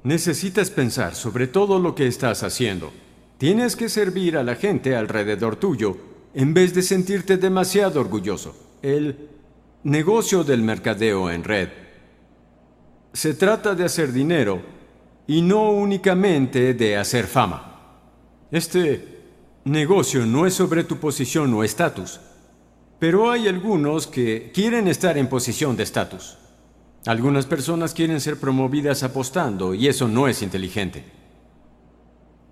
[0.04, 2.92] Necesitas pensar sobre todo lo que estás haciendo.
[3.38, 5.98] Tienes que servir a la gente alrededor tuyo
[6.34, 8.56] en vez de sentirte demasiado orgulloso.
[8.82, 9.30] El
[9.84, 11.70] negocio del mercadeo en red
[13.14, 14.62] se trata de hacer dinero
[15.28, 17.68] y no únicamente de hacer fama.
[18.50, 19.20] Este
[19.66, 22.20] negocio no es sobre tu posición o estatus,
[23.00, 26.38] pero hay algunos que quieren estar en posición de estatus.
[27.06, 31.04] Algunas personas quieren ser promovidas apostando y eso no es inteligente.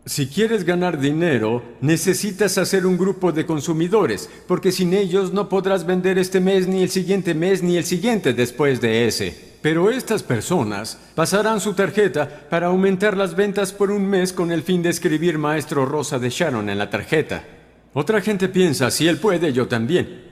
[0.06, 5.86] Si quieres ganar dinero, necesitas hacer un grupo de consumidores, porque sin ellos no podrás
[5.86, 9.50] vender este mes, ni el siguiente mes, ni el siguiente después de ese.
[9.62, 14.64] Pero estas personas pasarán su tarjeta para aumentar las ventas por un mes con el
[14.64, 17.44] fin de escribir Maestro Rosa de Sharon en la tarjeta.
[17.94, 20.24] Otra gente piensa, si él puede, yo también.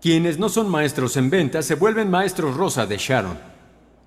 [0.00, 3.57] Quienes no son maestros en ventas se vuelven maestros Rosa de Sharon.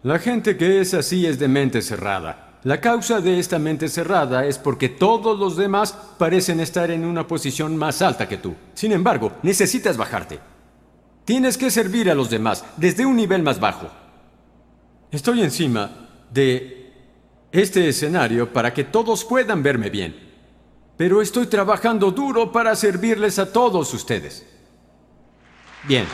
[0.04, 2.58] La gente que es así es de mente cerrada.
[2.64, 7.28] La causa de esta mente cerrada es porque todos los demás parecen estar en una
[7.28, 8.56] posición más alta que tú.
[8.74, 10.40] Sin embargo, necesitas bajarte.
[11.26, 13.90] Tienes que servir a los demás desde un nivel más bajo.
[15.12, 16.94] Estoy encima de
[17.52, 20.16] este escenario para que todos puedan verme bien,
[20.98, 24.46] pero estoy trabajando duro para servirles a todos ustedes.
[25.88, 26.06] Bien.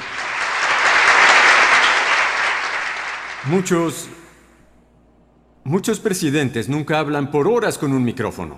[3.49, 4.09] Muchos...
[5.63, 8.57] Muchos presidentes nunca hablan por horas con un micrófono.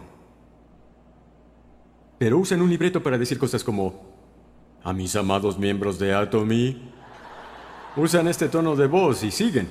[2.19, 4.13] Pero usan un libreto para decir cosas como,
[4.83, 6.91] a mis amados miembros de Atomy,
[7.95, 9.67] usan este tono de voz y siguen.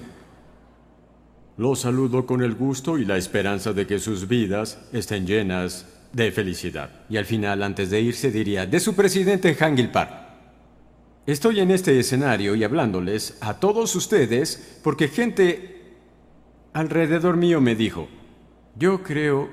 [1.57, 6.33] Los saludo con el gusto y la esperanza de que sus vidas estén llenas de
[6.33, 6.91] felicidad.
[7.09, 10.28] Y al final, antes de irse, diría, de su presidente Hangil Park.
[11.29, 15.99] Estoy en este escenario y hablándoles a todos ustedes porque gente
[16.73, 18.09] alrededor mío me dijo,
[18.77, 19.51] yo creo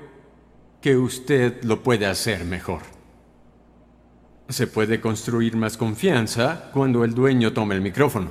[0.80, 2.80] que usted lo puede hacer mejor.
[4.48, 8.30] Se puede construir más confianza cuando el dueño toma el micrófono.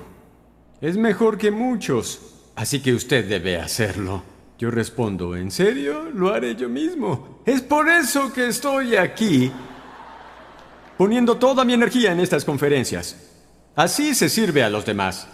[0.82, 4.24] Es mejor que muchos, así que usted debe hacerlo.
[4.58, 6.10] Yo respondo, ¿en serio?
[6.16, 7.44] Lo haré yo mismo.
[7.46, 9.52] Es por eso que estoy aquí,
[10.98, 13.34] poniendo toda mi energía en estas conferencias.
[13.76, 15.28] Así se sirve a los demás.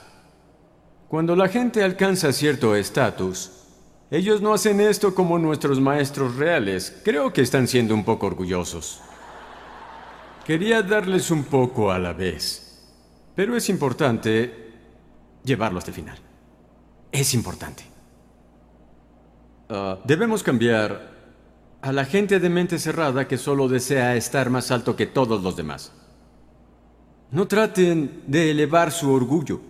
[1.08, 3.52] Cuando la gente alcanza cierto estatus,
[4.10, 7.02] ellos no hacen esto como nuestros maestros reales.
[7.04, 9.02] Creo que están siendo un poco orgullosos.
[10.46, 12.82] Quería darles un poco a la vez,
[13.36, 14.72] pero es importante
[15.44, 16.18] llevarlo hasta el final.
[17.12, 17.84] Es importante.
[19.70, 21.12] Ah, debemos cambiar
[21.82, 25.56] a la gente de mente cerrada que solo desea estar más alto que todos los
[25.56, 25.94] demás.
[27.32, 29.62] No traten de elevar su orgullo.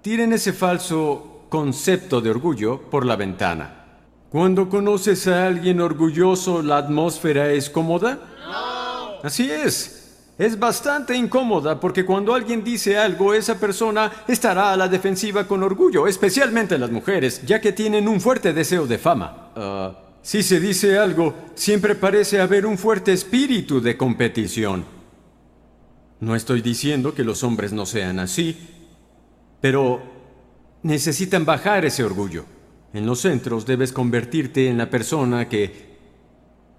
[0.00, 3.84] Tiren ese falso concepto de orgullo por la ventana.
[4.30, 8.18] Cuando conoces a alguien orgulloso, ¿la atmósfera es cómoda?
[8.42, 9.20] No.
[9.22, 10.00] Así es.
[10.38, 15.62] Es bastante incómoda porque cuando alguien dice algo, esa persona estará a la defensiva con
[15.62, 19.50] orgullo, especialmente las mujeres, ya que tienen un fuerte deseo de fama.
[19.54, 24.93] Ah, si se dice algo, siempre parece haber un fuerte espíritu de competición.
[26.24, 28.56] No estoy diciendo que los hombres no sean así,
[29.60, 30.00] pero
[30.82, 32.46] necesitan bajar ese orgullo.
[32.94, 35.98] En los centros debes convertirte en la persona que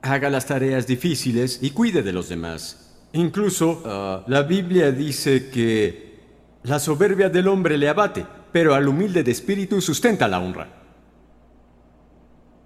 [0.02, 3.06] haga las tareas difíciles y cuide de los demás.
[3.14, 6.22] Incluso ah, la Biblia dice que
[6.64, 10.70] la soberbia del hombre le abate, pero al humilde de espíritu sustenta la honra.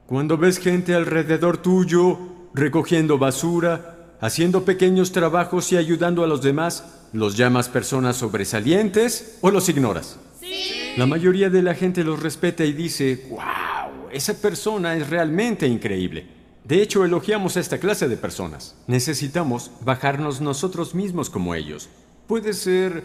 [0.06, 2.18] Cuando ves gente alrededor tuyo
[2.54, 9.51] recogiendo basura, haciendo pequeños trabajos y ayudando a los demás, ¿los llamas personas sobresalientes o
[9.51, 10.17] los ignoras?
[10.39, 10.93] Sí.
[10.97, 16.28] La mayoría de la gente los respeta y dice, wow, esa persona es realmente increíble.
[16.63, 18.76] De hecho, elogiamos a esta clase de personas.
[18.88, 21.89] Necesitamos bajarnos nosotros mismos como ellos.
[22.28, 23.03] Puede ser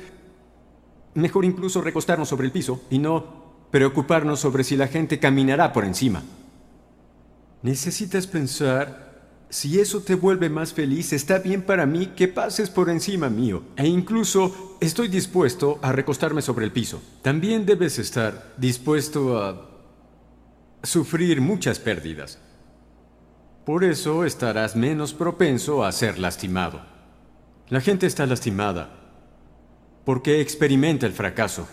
[1.14, 5.84] mejor incluso recostarnos sobre el piso y no preocuparnos sobre si la gente caminará por
[5.84, 6.22] encima.
[7.62, 9.13] Necesitas pensar
[9.54, 13.62] si eso te vuelve más feliz, está bien para mí que pases por encima mío.
[13.76, 17.00] E incluso estoy dispuesto a recostarme sobre el piso.
[17.22, 19.70] También debes estar dispuesto a
[20.82, 22.40] sufrir muchas pérdidas.
[23.64, 26.82] Por eso estarás menos propenso a ser lastimado.
[27.68, 28.90] La gente está lastimada
[30.04, 31.68] porque experimenta el fracaso.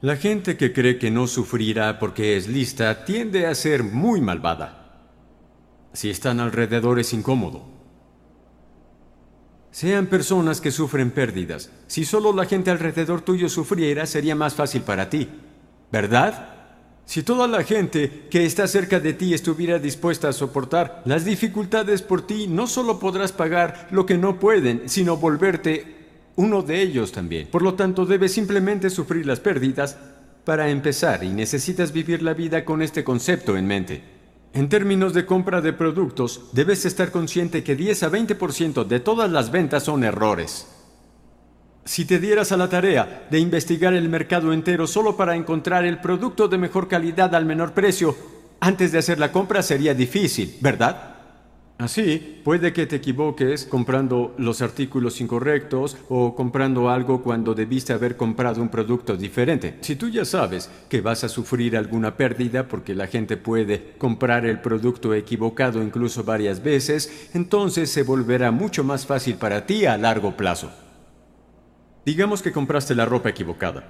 [0.00, 4.81] La gente que cree que no sufrirá porque es lista tiende a ser muy malvada.
[5.92, 7.62] Si están alrededor es incómodo.
[9.70, 11.70] Sean personas que sufren pérdidas.
[11.86, 15.28] Si solo la gente alrededor tuyo sufriera, sería más fácil para ti.
[15.90, 16.48] ¿Verdad?
[17.04, 22.00] Si toda la gente que está cerca de ti estuviera dispuesta a soportar las dificultades
[22.00, 26.02] por ti, no solo podrás pagar lo que no pueden, sino volverte
[26.36, 27.48] uno de ellos también.
[27.48, 29.98] Por lo tanto, debes simplemente sufrir las pérdidas
[30.44, 34.21] para empezar y necesitas vivir la vida con este concepto en mente.
[34.54, 39.30] En términos de compra de productos, debes estar consciente que 10 a 20% de todas
[39.30, 40.66] las ventas son errores.
[41.86, 46.00] Si te dieras a la tarea de investigar el mercado entero solo para encontrar el
[46.00, 48.14] producto de mejor calidad al menor precio,
[48.60, 51.11] antes de hacer la compra sería difícil, ¿verdad?
[51.82, 58.16] Así, puede que te equivoques comprando los artículos incorrectos o comprando algo cuando debiste haber
[58.16, 59.78] comprado un producto diferente.
[59.80, 64.46] Si tú ya sabes que vas a sufrir alguna pérdida porque la gente puede comprar
[64.46, 69.98] el producto equivocado incluso varias veces, entonces se volverá mucho más fácil para ti a
[69.98, 70.70] largo plazo.
[72.06, 73.88] Digamos que compraste la ropa equivocada.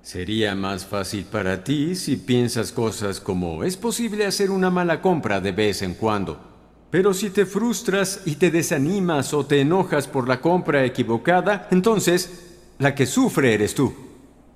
[0.00, 5.40] Sería más fácil para ti si piensas cosas como es posible hacer una mala compra
[5.40, 6.51] de vez en cuando
[6.92, 12.58] Pero si te frustras y te desanimas o te enojas por la compra equivocada, entonces
[12.78, 13.94] la que sufre eres tú.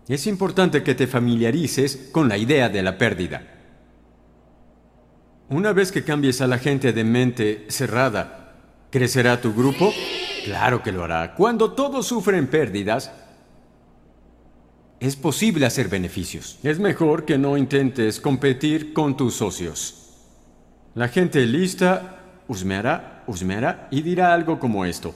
[0.06, 3.42] Es importante que te familiarices con la idea de la pérdida.
[5.48, 8.52] Una vez que cambies a la gente de mente cerrada,
[8.90, 9.90] ¿crecerá tu grupo?
[10.44, 11.34] Claro que lo hará.
[11.34, 13.12] Cuando todos sufren pérdidas,
[15.00, 16.58] es posible hacer beneficios.
[16.62, 20.02] Es mejor que no intentes competir con tus socios.
[20.94, 22.15] La gente lista
[22.48, 25.14] husmeará, husmeará y dirá algo como esto.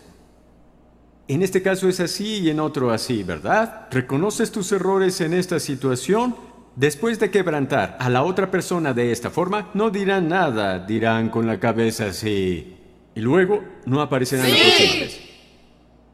[1.28, 3.86] En este caso es así y en otro así, ¿verdad?
[3.90, 6.34] ¿Reconoces tus errores en esta situación?
[6.74, 11.46] Después de quebrantar a la otra persona de esta forma, no dirán nada, dirán con
[11.46, 12.76] la cabeza así.
[13.14, 15.20] Y luego no aparecerán próxima vez.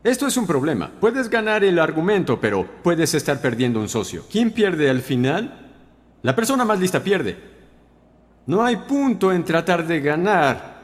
[0.05, 0.91] Esto es un problema.
[1.01, 4.25] Puedes ganar el argumento, pero puedes estar perdiendo un socio.
[4.31, 5.73] ¿Quién pierde al final?
[6.23, 7.37] La persona más lista pierde.
[8.47, 10.76] No hay punto en tratar de ganar.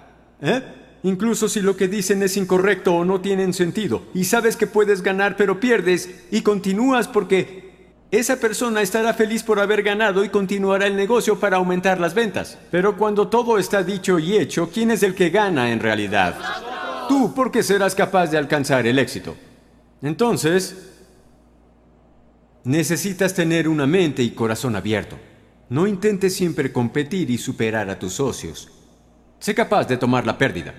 [0.42, 0.62] ¿Eh?
[1.04, 5.02] Incluso si lo que dicen es incorrecto o no tienen sentido, y sabes que puedes
[5.02, 7.72] ganar pero pierdes, y continúas porque
[8.10, 12.58] esa persona estará feliz por haber ganado y continuará el negocio para aumentar las ventas.
[12.70, 16.36] Pero cuando todo está dicho y hecho, ¿quién es el que gana en realidad?
[17.08, 19.34] Tú, porque serás capaz de alcanzar el éxito.
[20.02, 20.90] Entonces,
[22.64, 25.16] necesitas tener una mente y corazón abierto.
[25.70, 28.81] No intentes siempre competir y superar a tus socios.
[29.42, 30.72] Sé capaz de tomar la pérdida.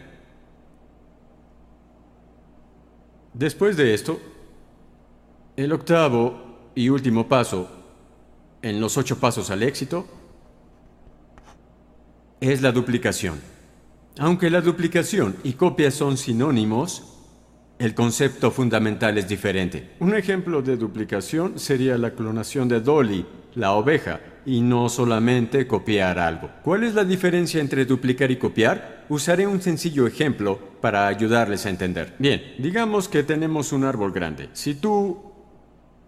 [3.33, 4.21] Después de esto,
[5.57, 7.69] el octavo y último paso
[8.61, 10.07] en los ocho pasos al éxito
[12.39, 13.41] es la duplicación.
[14.17, 17.17] Aunque la duplicación y copia son sinónimos,
[17.79, 19.95] el concepto fundamental es diferente.
[19.99, 26.19] Un ejemplo de duplicación sería la clonación de Dolly, la oveja, y no solamente copiar
[26.19, 26.49] algo.
[26.63, 29.05] ¿Cuál es la diferencia entre duplicar y copiar?
[29.09, 32.15] Usaré un sencillo ejemplo para ayudarles a entender.
[32.19, 34.49] Bien, digamos que tenemos un árbol grande.
[34.53, 35.31] Si tú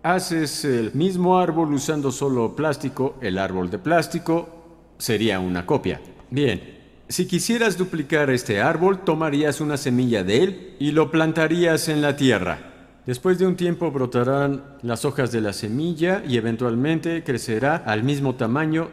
[0.03, 6.01] haces el mismo árbol usando solo plástico, el árbol de plástico sería una copia.
[6.29, 6.75] Bien,
[7.07, 12.15] si quisieras duplicar este árbol, tomarías una semilla de él y lo plantarías en la
[12.15, 12.74] tierra.
[13.05, 18.33] Después de un tiempo brotarán las hojas de la semilla y eventualmente crecerá al mismo
[18.33, 18.89] tamaño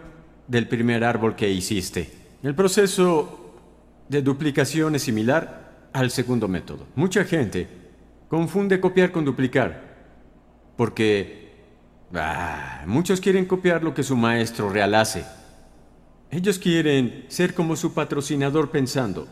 [0.47, 2.11] del primer árbol que hiciste.
[2.43, 3.55] El proceso
[4.09, 6.87] de duplicación es similar al segundo método.
[6.95, 7.67] Mucha gente
[8.29, 9.83] confunde copiar con duplicar,
[10.77, 11.55] porque
[12.15, 15.25] ah, muchos quieren copiar lo que su maestro real hace.
[16.31, 19.27] Ellos quieren ser como su patrocinador pensando,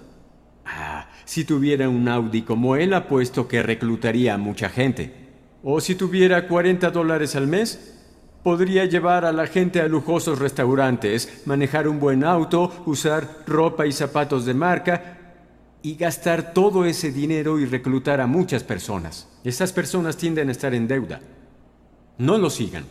[1.30, 5.14] si tuviera un Audi como él, apuesto que reclutaría a mucha gente.
[5.62, 7.94] O si tuviera 40 dólares al mes,
[8.42, 13.92] podría llevar a la gente a lujosos restaurantes, manejar un buen auto, usar ropa y
[13.92, 15.18] zapatos de marca
[15.82, 19.28] y gastar todo ese dinero y reclutar a muchas personas.
[19.44, 21.20] Esas personas tienden a estar en deuda.
[22.18, 22.86] No lo sigan.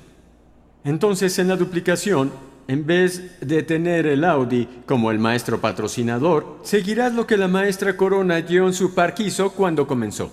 [0.85, 2.31] Entonces, en la duplicación,
[2.69, 7.97] en vez de tener el Audi como el maestro patrocinador, seguirás lo que la maestra
[7.97, 10.31] Corona dio su par quiso cuando comenzó.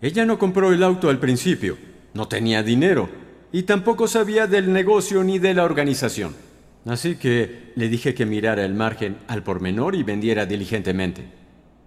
[0.00, 1.76] Ella no compró el auto al principio,
[2.14, 3.08] no tenía dinero
[3.50, 6.36] y tampoco sabía del negocio ni de la organización.
[6.84, 11.24] Así que le dije que mirara el margen al por menor y vendiera diligentemente.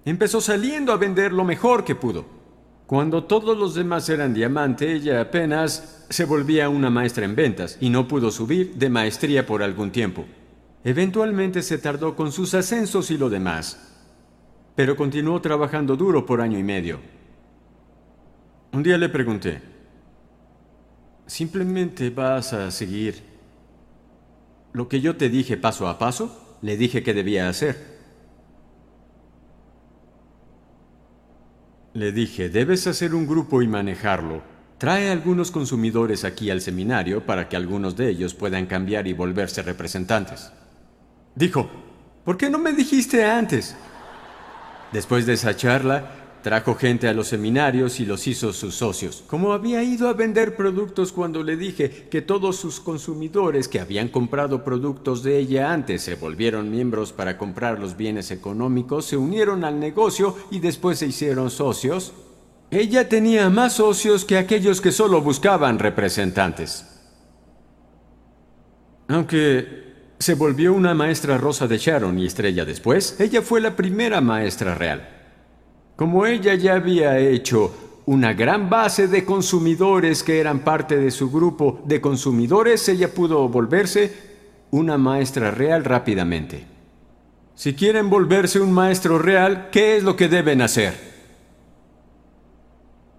[0.04, 2.39] Empezó saliendo a vender lo mejor que pudo.
[2.90, 7.92] Cuando todos los demás eran diamante, ella apenas se volvía una maestra en ventas y
[7.92, 10.26] no pudo subir de maestría por algún tiempo.
[10.84, 13.96] Eventualmente se tardó con sus ascensos y lo demás,
[14.74, 17.00] pero continuó trabajando duro por año y medio.
[18.72, 19.62] Un día le pregunté,
[21.28, 23.22] ¿simplemente vas a seguir
[24.74, 26.58] lo que yo te dije paso a paso?
[26.64, 27.89] Le dije que debía hacer.
[32.00, 34.42] Le dije, debes hacer un grupo y manejarlo.
[34.78, 39.62] Trae algunos consumidores aquí al seminario para que algunos de ellos puedan cambiar y volverse
[39.64, 40.50] representantes.
[41.36, 41.70] Dijo,
[42.24, 43.76] ¿por qué no me dijiste antes?
[44.94, 46.10] Después de esa charla,
[46.42, 49.24] Trajo gente a los seminarios y los hizo sus socios.
[49.28, 54.08] Como había ido a vender productos cuando le dije que todos sus consumidores que habían
[54.08, 59.66] comprado productos de ella antes se volvieron miembros para comprar los bienes económicos, se unieron
[59.66, 62.14] al negocio y después se hicieron socios,
[62.72, 66.86] ella tenía más socios que aquellos que solo buscaban representantes.
[69.10, 74.22] Aunque se volvió una maestra rosa de Sharon y estrella después, ella fue la primera
[74.22, 75.19] maestra real.
[76.00, 77.74] Como ella ya había hecho
[78.06, 83.50] una gran base de consumidores que eran parte de su grupo de consumidores, ella pudo
[83.50, 84.14] volverse
[84.72, 86.66] una maestra real rápidamente.
[87.54, 90.94] Si quieren volverse un maestro real, ¿qué es lo que deben hacer?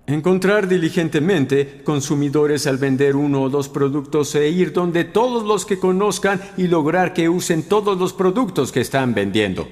[0.06, 5.78] Encontrar diligentemente consumidores al vender uno o dos productos e ir donde todos los que
[5.78, 9.68] conozcan y lograr que usen todos los productos que están vendiendo.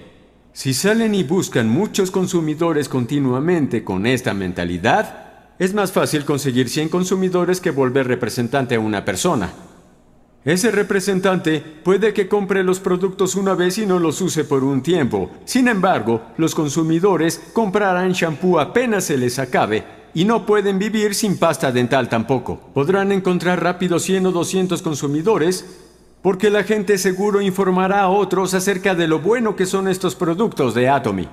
[0.59, 6.89] Si salen y buscan muchos consumidores continuamente con esta mentalidad, es más fácil conseguir 100
[6.89, 9.53] consumidores que volver representante a una persona.
[10.45, 14.83] Ese representante puede que compre los productos una vez y no los use por un
[14.83, 15.31] tiempo.
[15.45, 21.39] Sin embargo, los consumidores comprarán shampoo apenas se les acabe y no pueden vivir sin
[21.39, 22.59] pasta dental tampoco.
[22.75, 25.65] Podrán encontrar rápido 100 o 200 consumidores
[26.23, 30.75] porque la gente seguro informará a otros acerca de lo bueno que son estos productos
[30.75, 31.29] de Atomy.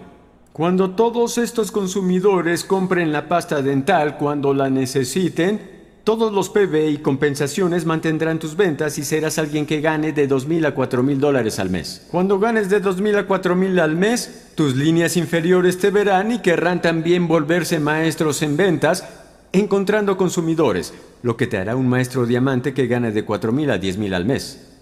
[0.53, 5.75] Cuando todos estos consumidores compren la pasta dental cuando la necesiten,
[6.05, 10.67] todos los PB y compensaciones mantendrán tus ventas y serás alguien que gane de 2.000
[10.67, 12.05] a 4.000 dólares al mes.
[12.11, 16.79] Cuando ganes de 2.000 a 4.000 al mes, tus líneas inferiores te verán y querrán
[16.81, 19.03] también volverse maestros en ventas,
[19.51, 24.13] encontrando consumidores, lo que te hará un maestro diamante que gane de 4.000 a 10.000
[24.13, 24.74] al mes.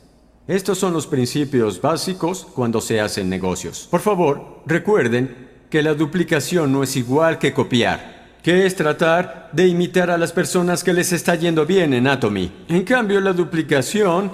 [0.48, 3.88] Estos son los principios básicos cuando se hacen negocios.
[3.90, 8.14] Por favor, recuerden que la duplicación no es igual que copiar
[8.44, 12.52] que es tratar de imitar a las personas que les está yendo bien en Atomy.
[12.68, 14.34] En cambio, la duplicación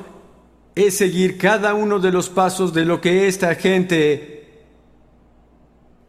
[0.74, 4.66] es seguir cada uno de los pasos de lo que esta gente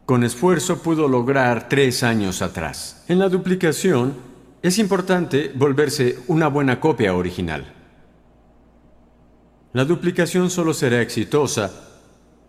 [0.07, 3.05] con esfuerzo pudo lograr tres años atrás.
[3.07, 4.15] En la duplicación
[4.63, 7.80] es importante volverse una buena copia original.
[9.73, 11.71] La duplicación solo será exitosa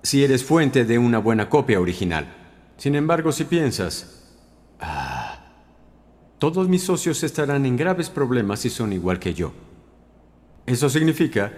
[0.03, 2.27] si eres fuente de una buena copia original.
[2.77, 4.35] Sin embargo, si piensas,
[4.81, 5.39] ah,
[6.39, 9.53] todos mis socios estarán en graves problemas si son igual que yo.
[10.67, 11.53] Eso significa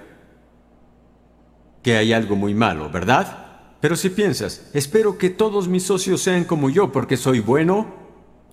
[1.82, 3.44] que hay algo muy malo, ¿verdad?
[3.80, 7.86] Pero si piensas, espero que todos mis socios sean como yo porque soy bueno,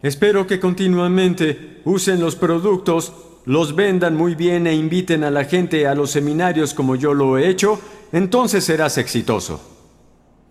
[0.02, 3.14] espero que continuamente usen los productos,
[3.46, 7.38] los vendan muy bien e inviten a la gente a los seminarios como yo lo
[7.38, 7.80] he hecho,
[8.12, 9.60] entonces serás exitoso.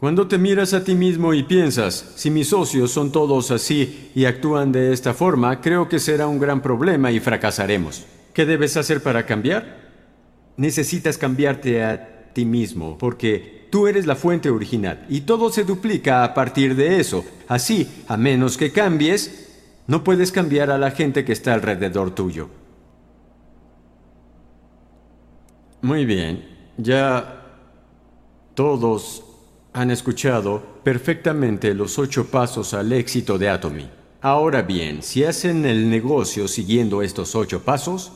[0.01, 4.25] Cuando te miras a ti mismo y piensas, si mis socios son todos así y
[4.25, 8.07] actúan de esta forma, creo que será un gran problema y fracasaremos.
[8.33, 9.91] ¿Qué debes hacer para cambiar?
[10.57, 16.25] Necesitas cambiarte a ti mismo, porque tú eres la fuente original y todo se duplica
[16.25, 17.23] a partir de eso.
[17.47, 19.49] Así, a menos que cambies,
[19.87, 22.49] no puedes cambiar a la gente que está alrededor tuyo.
[25.83, 27.47] Muy bien, ya
[28.55, 29.25] todos
[29.73, 33.89] han escuchado perfectamente los ocho pasos al éxito de Atomy.
[34.21, 38.13] Ahora bien, si hacen el negocio siguiendo estos ocho pasos,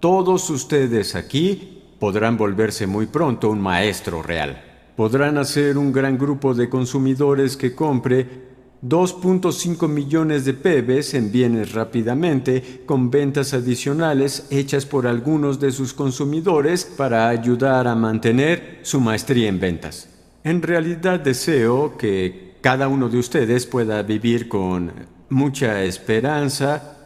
[0.00, 4.60] todos ustedes aquí podrán volverse muy pronto un maestro real.
[4.96, 11.72] Podrán hacer un gran grupo de consumidores que compre 2.5 millones de pebes en bienes
[11.72, 19.00] rápidamente con ventas adicionales hechas por algunos de sus consumidores para ayudar a mantener su
[19.00, 20.08] maestría en ventas.
[20.44, 24.92] En realidad deseo que cada uno de ustedes pueda vivir con
[25.30, 26.96] mucha esperanza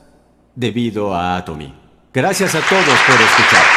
[0.55, 1.75] debido a Atomy.
[2.12, 3.70] Gracias a todos por escuchar.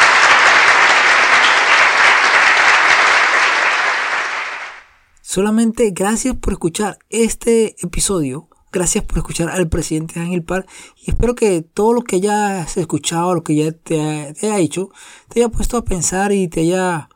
[5.34, 8.48] Solamente gracias por escuchar este episodio.
[8.70, 10.64] Gracias por escuchar al presidente Ángel Par
[10.96, 14.90] y espero que todo lo que hayas escuchado, lo que ya te, te haya hecho,
[15.28, 17.08] te haya puesto a pensar y te haya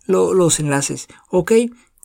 [0.10, 1.07] los enlaces.
[1.30, 1.53] Ok,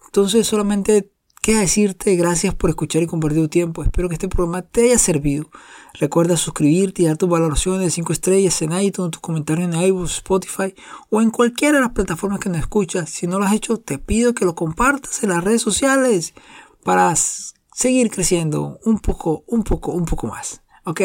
[0.06, 3.82] entonces solamente queda decirte gracias por escuchar y compartir tu tiempo.
[3.82, 5.50] Espero que este programa te haya servido.
[5.94, 10.10] Recuerda suscribirte y dar tus valoraciones de 5 estrellas en iTunes, tus comentarios en iVoox,
[10.16, 10.74] Spotify
[11.10, 13.10] o en cualquiera de las plataformas que nos escuchas.
[13.10, 16.34] Si no lo has hecho, te pido que lo compartas en las redes sociales
[16.82, 20.62] para seguir creciendo un poco, un poco, un poco más.
[20.84, 21.00] ¿Ok?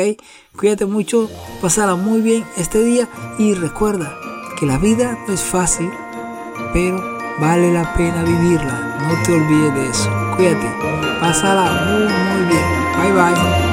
[0.57, 1.29] Cuídate mucho,
[1.61, 4.17] pasará muy bien este día y recuerda
[4.59, 5.89] que la vida no es fácil,
[6.74, 7.01] pero
[7.39, 8.97] vale la pena vivirla.
[9.01, 10.10] No te olvides de eso.
[10.36, 10.72] Cuídate,
[11.20, 12.66] pásala muy, muy bien.
[12.97, 13.68] Bye bye.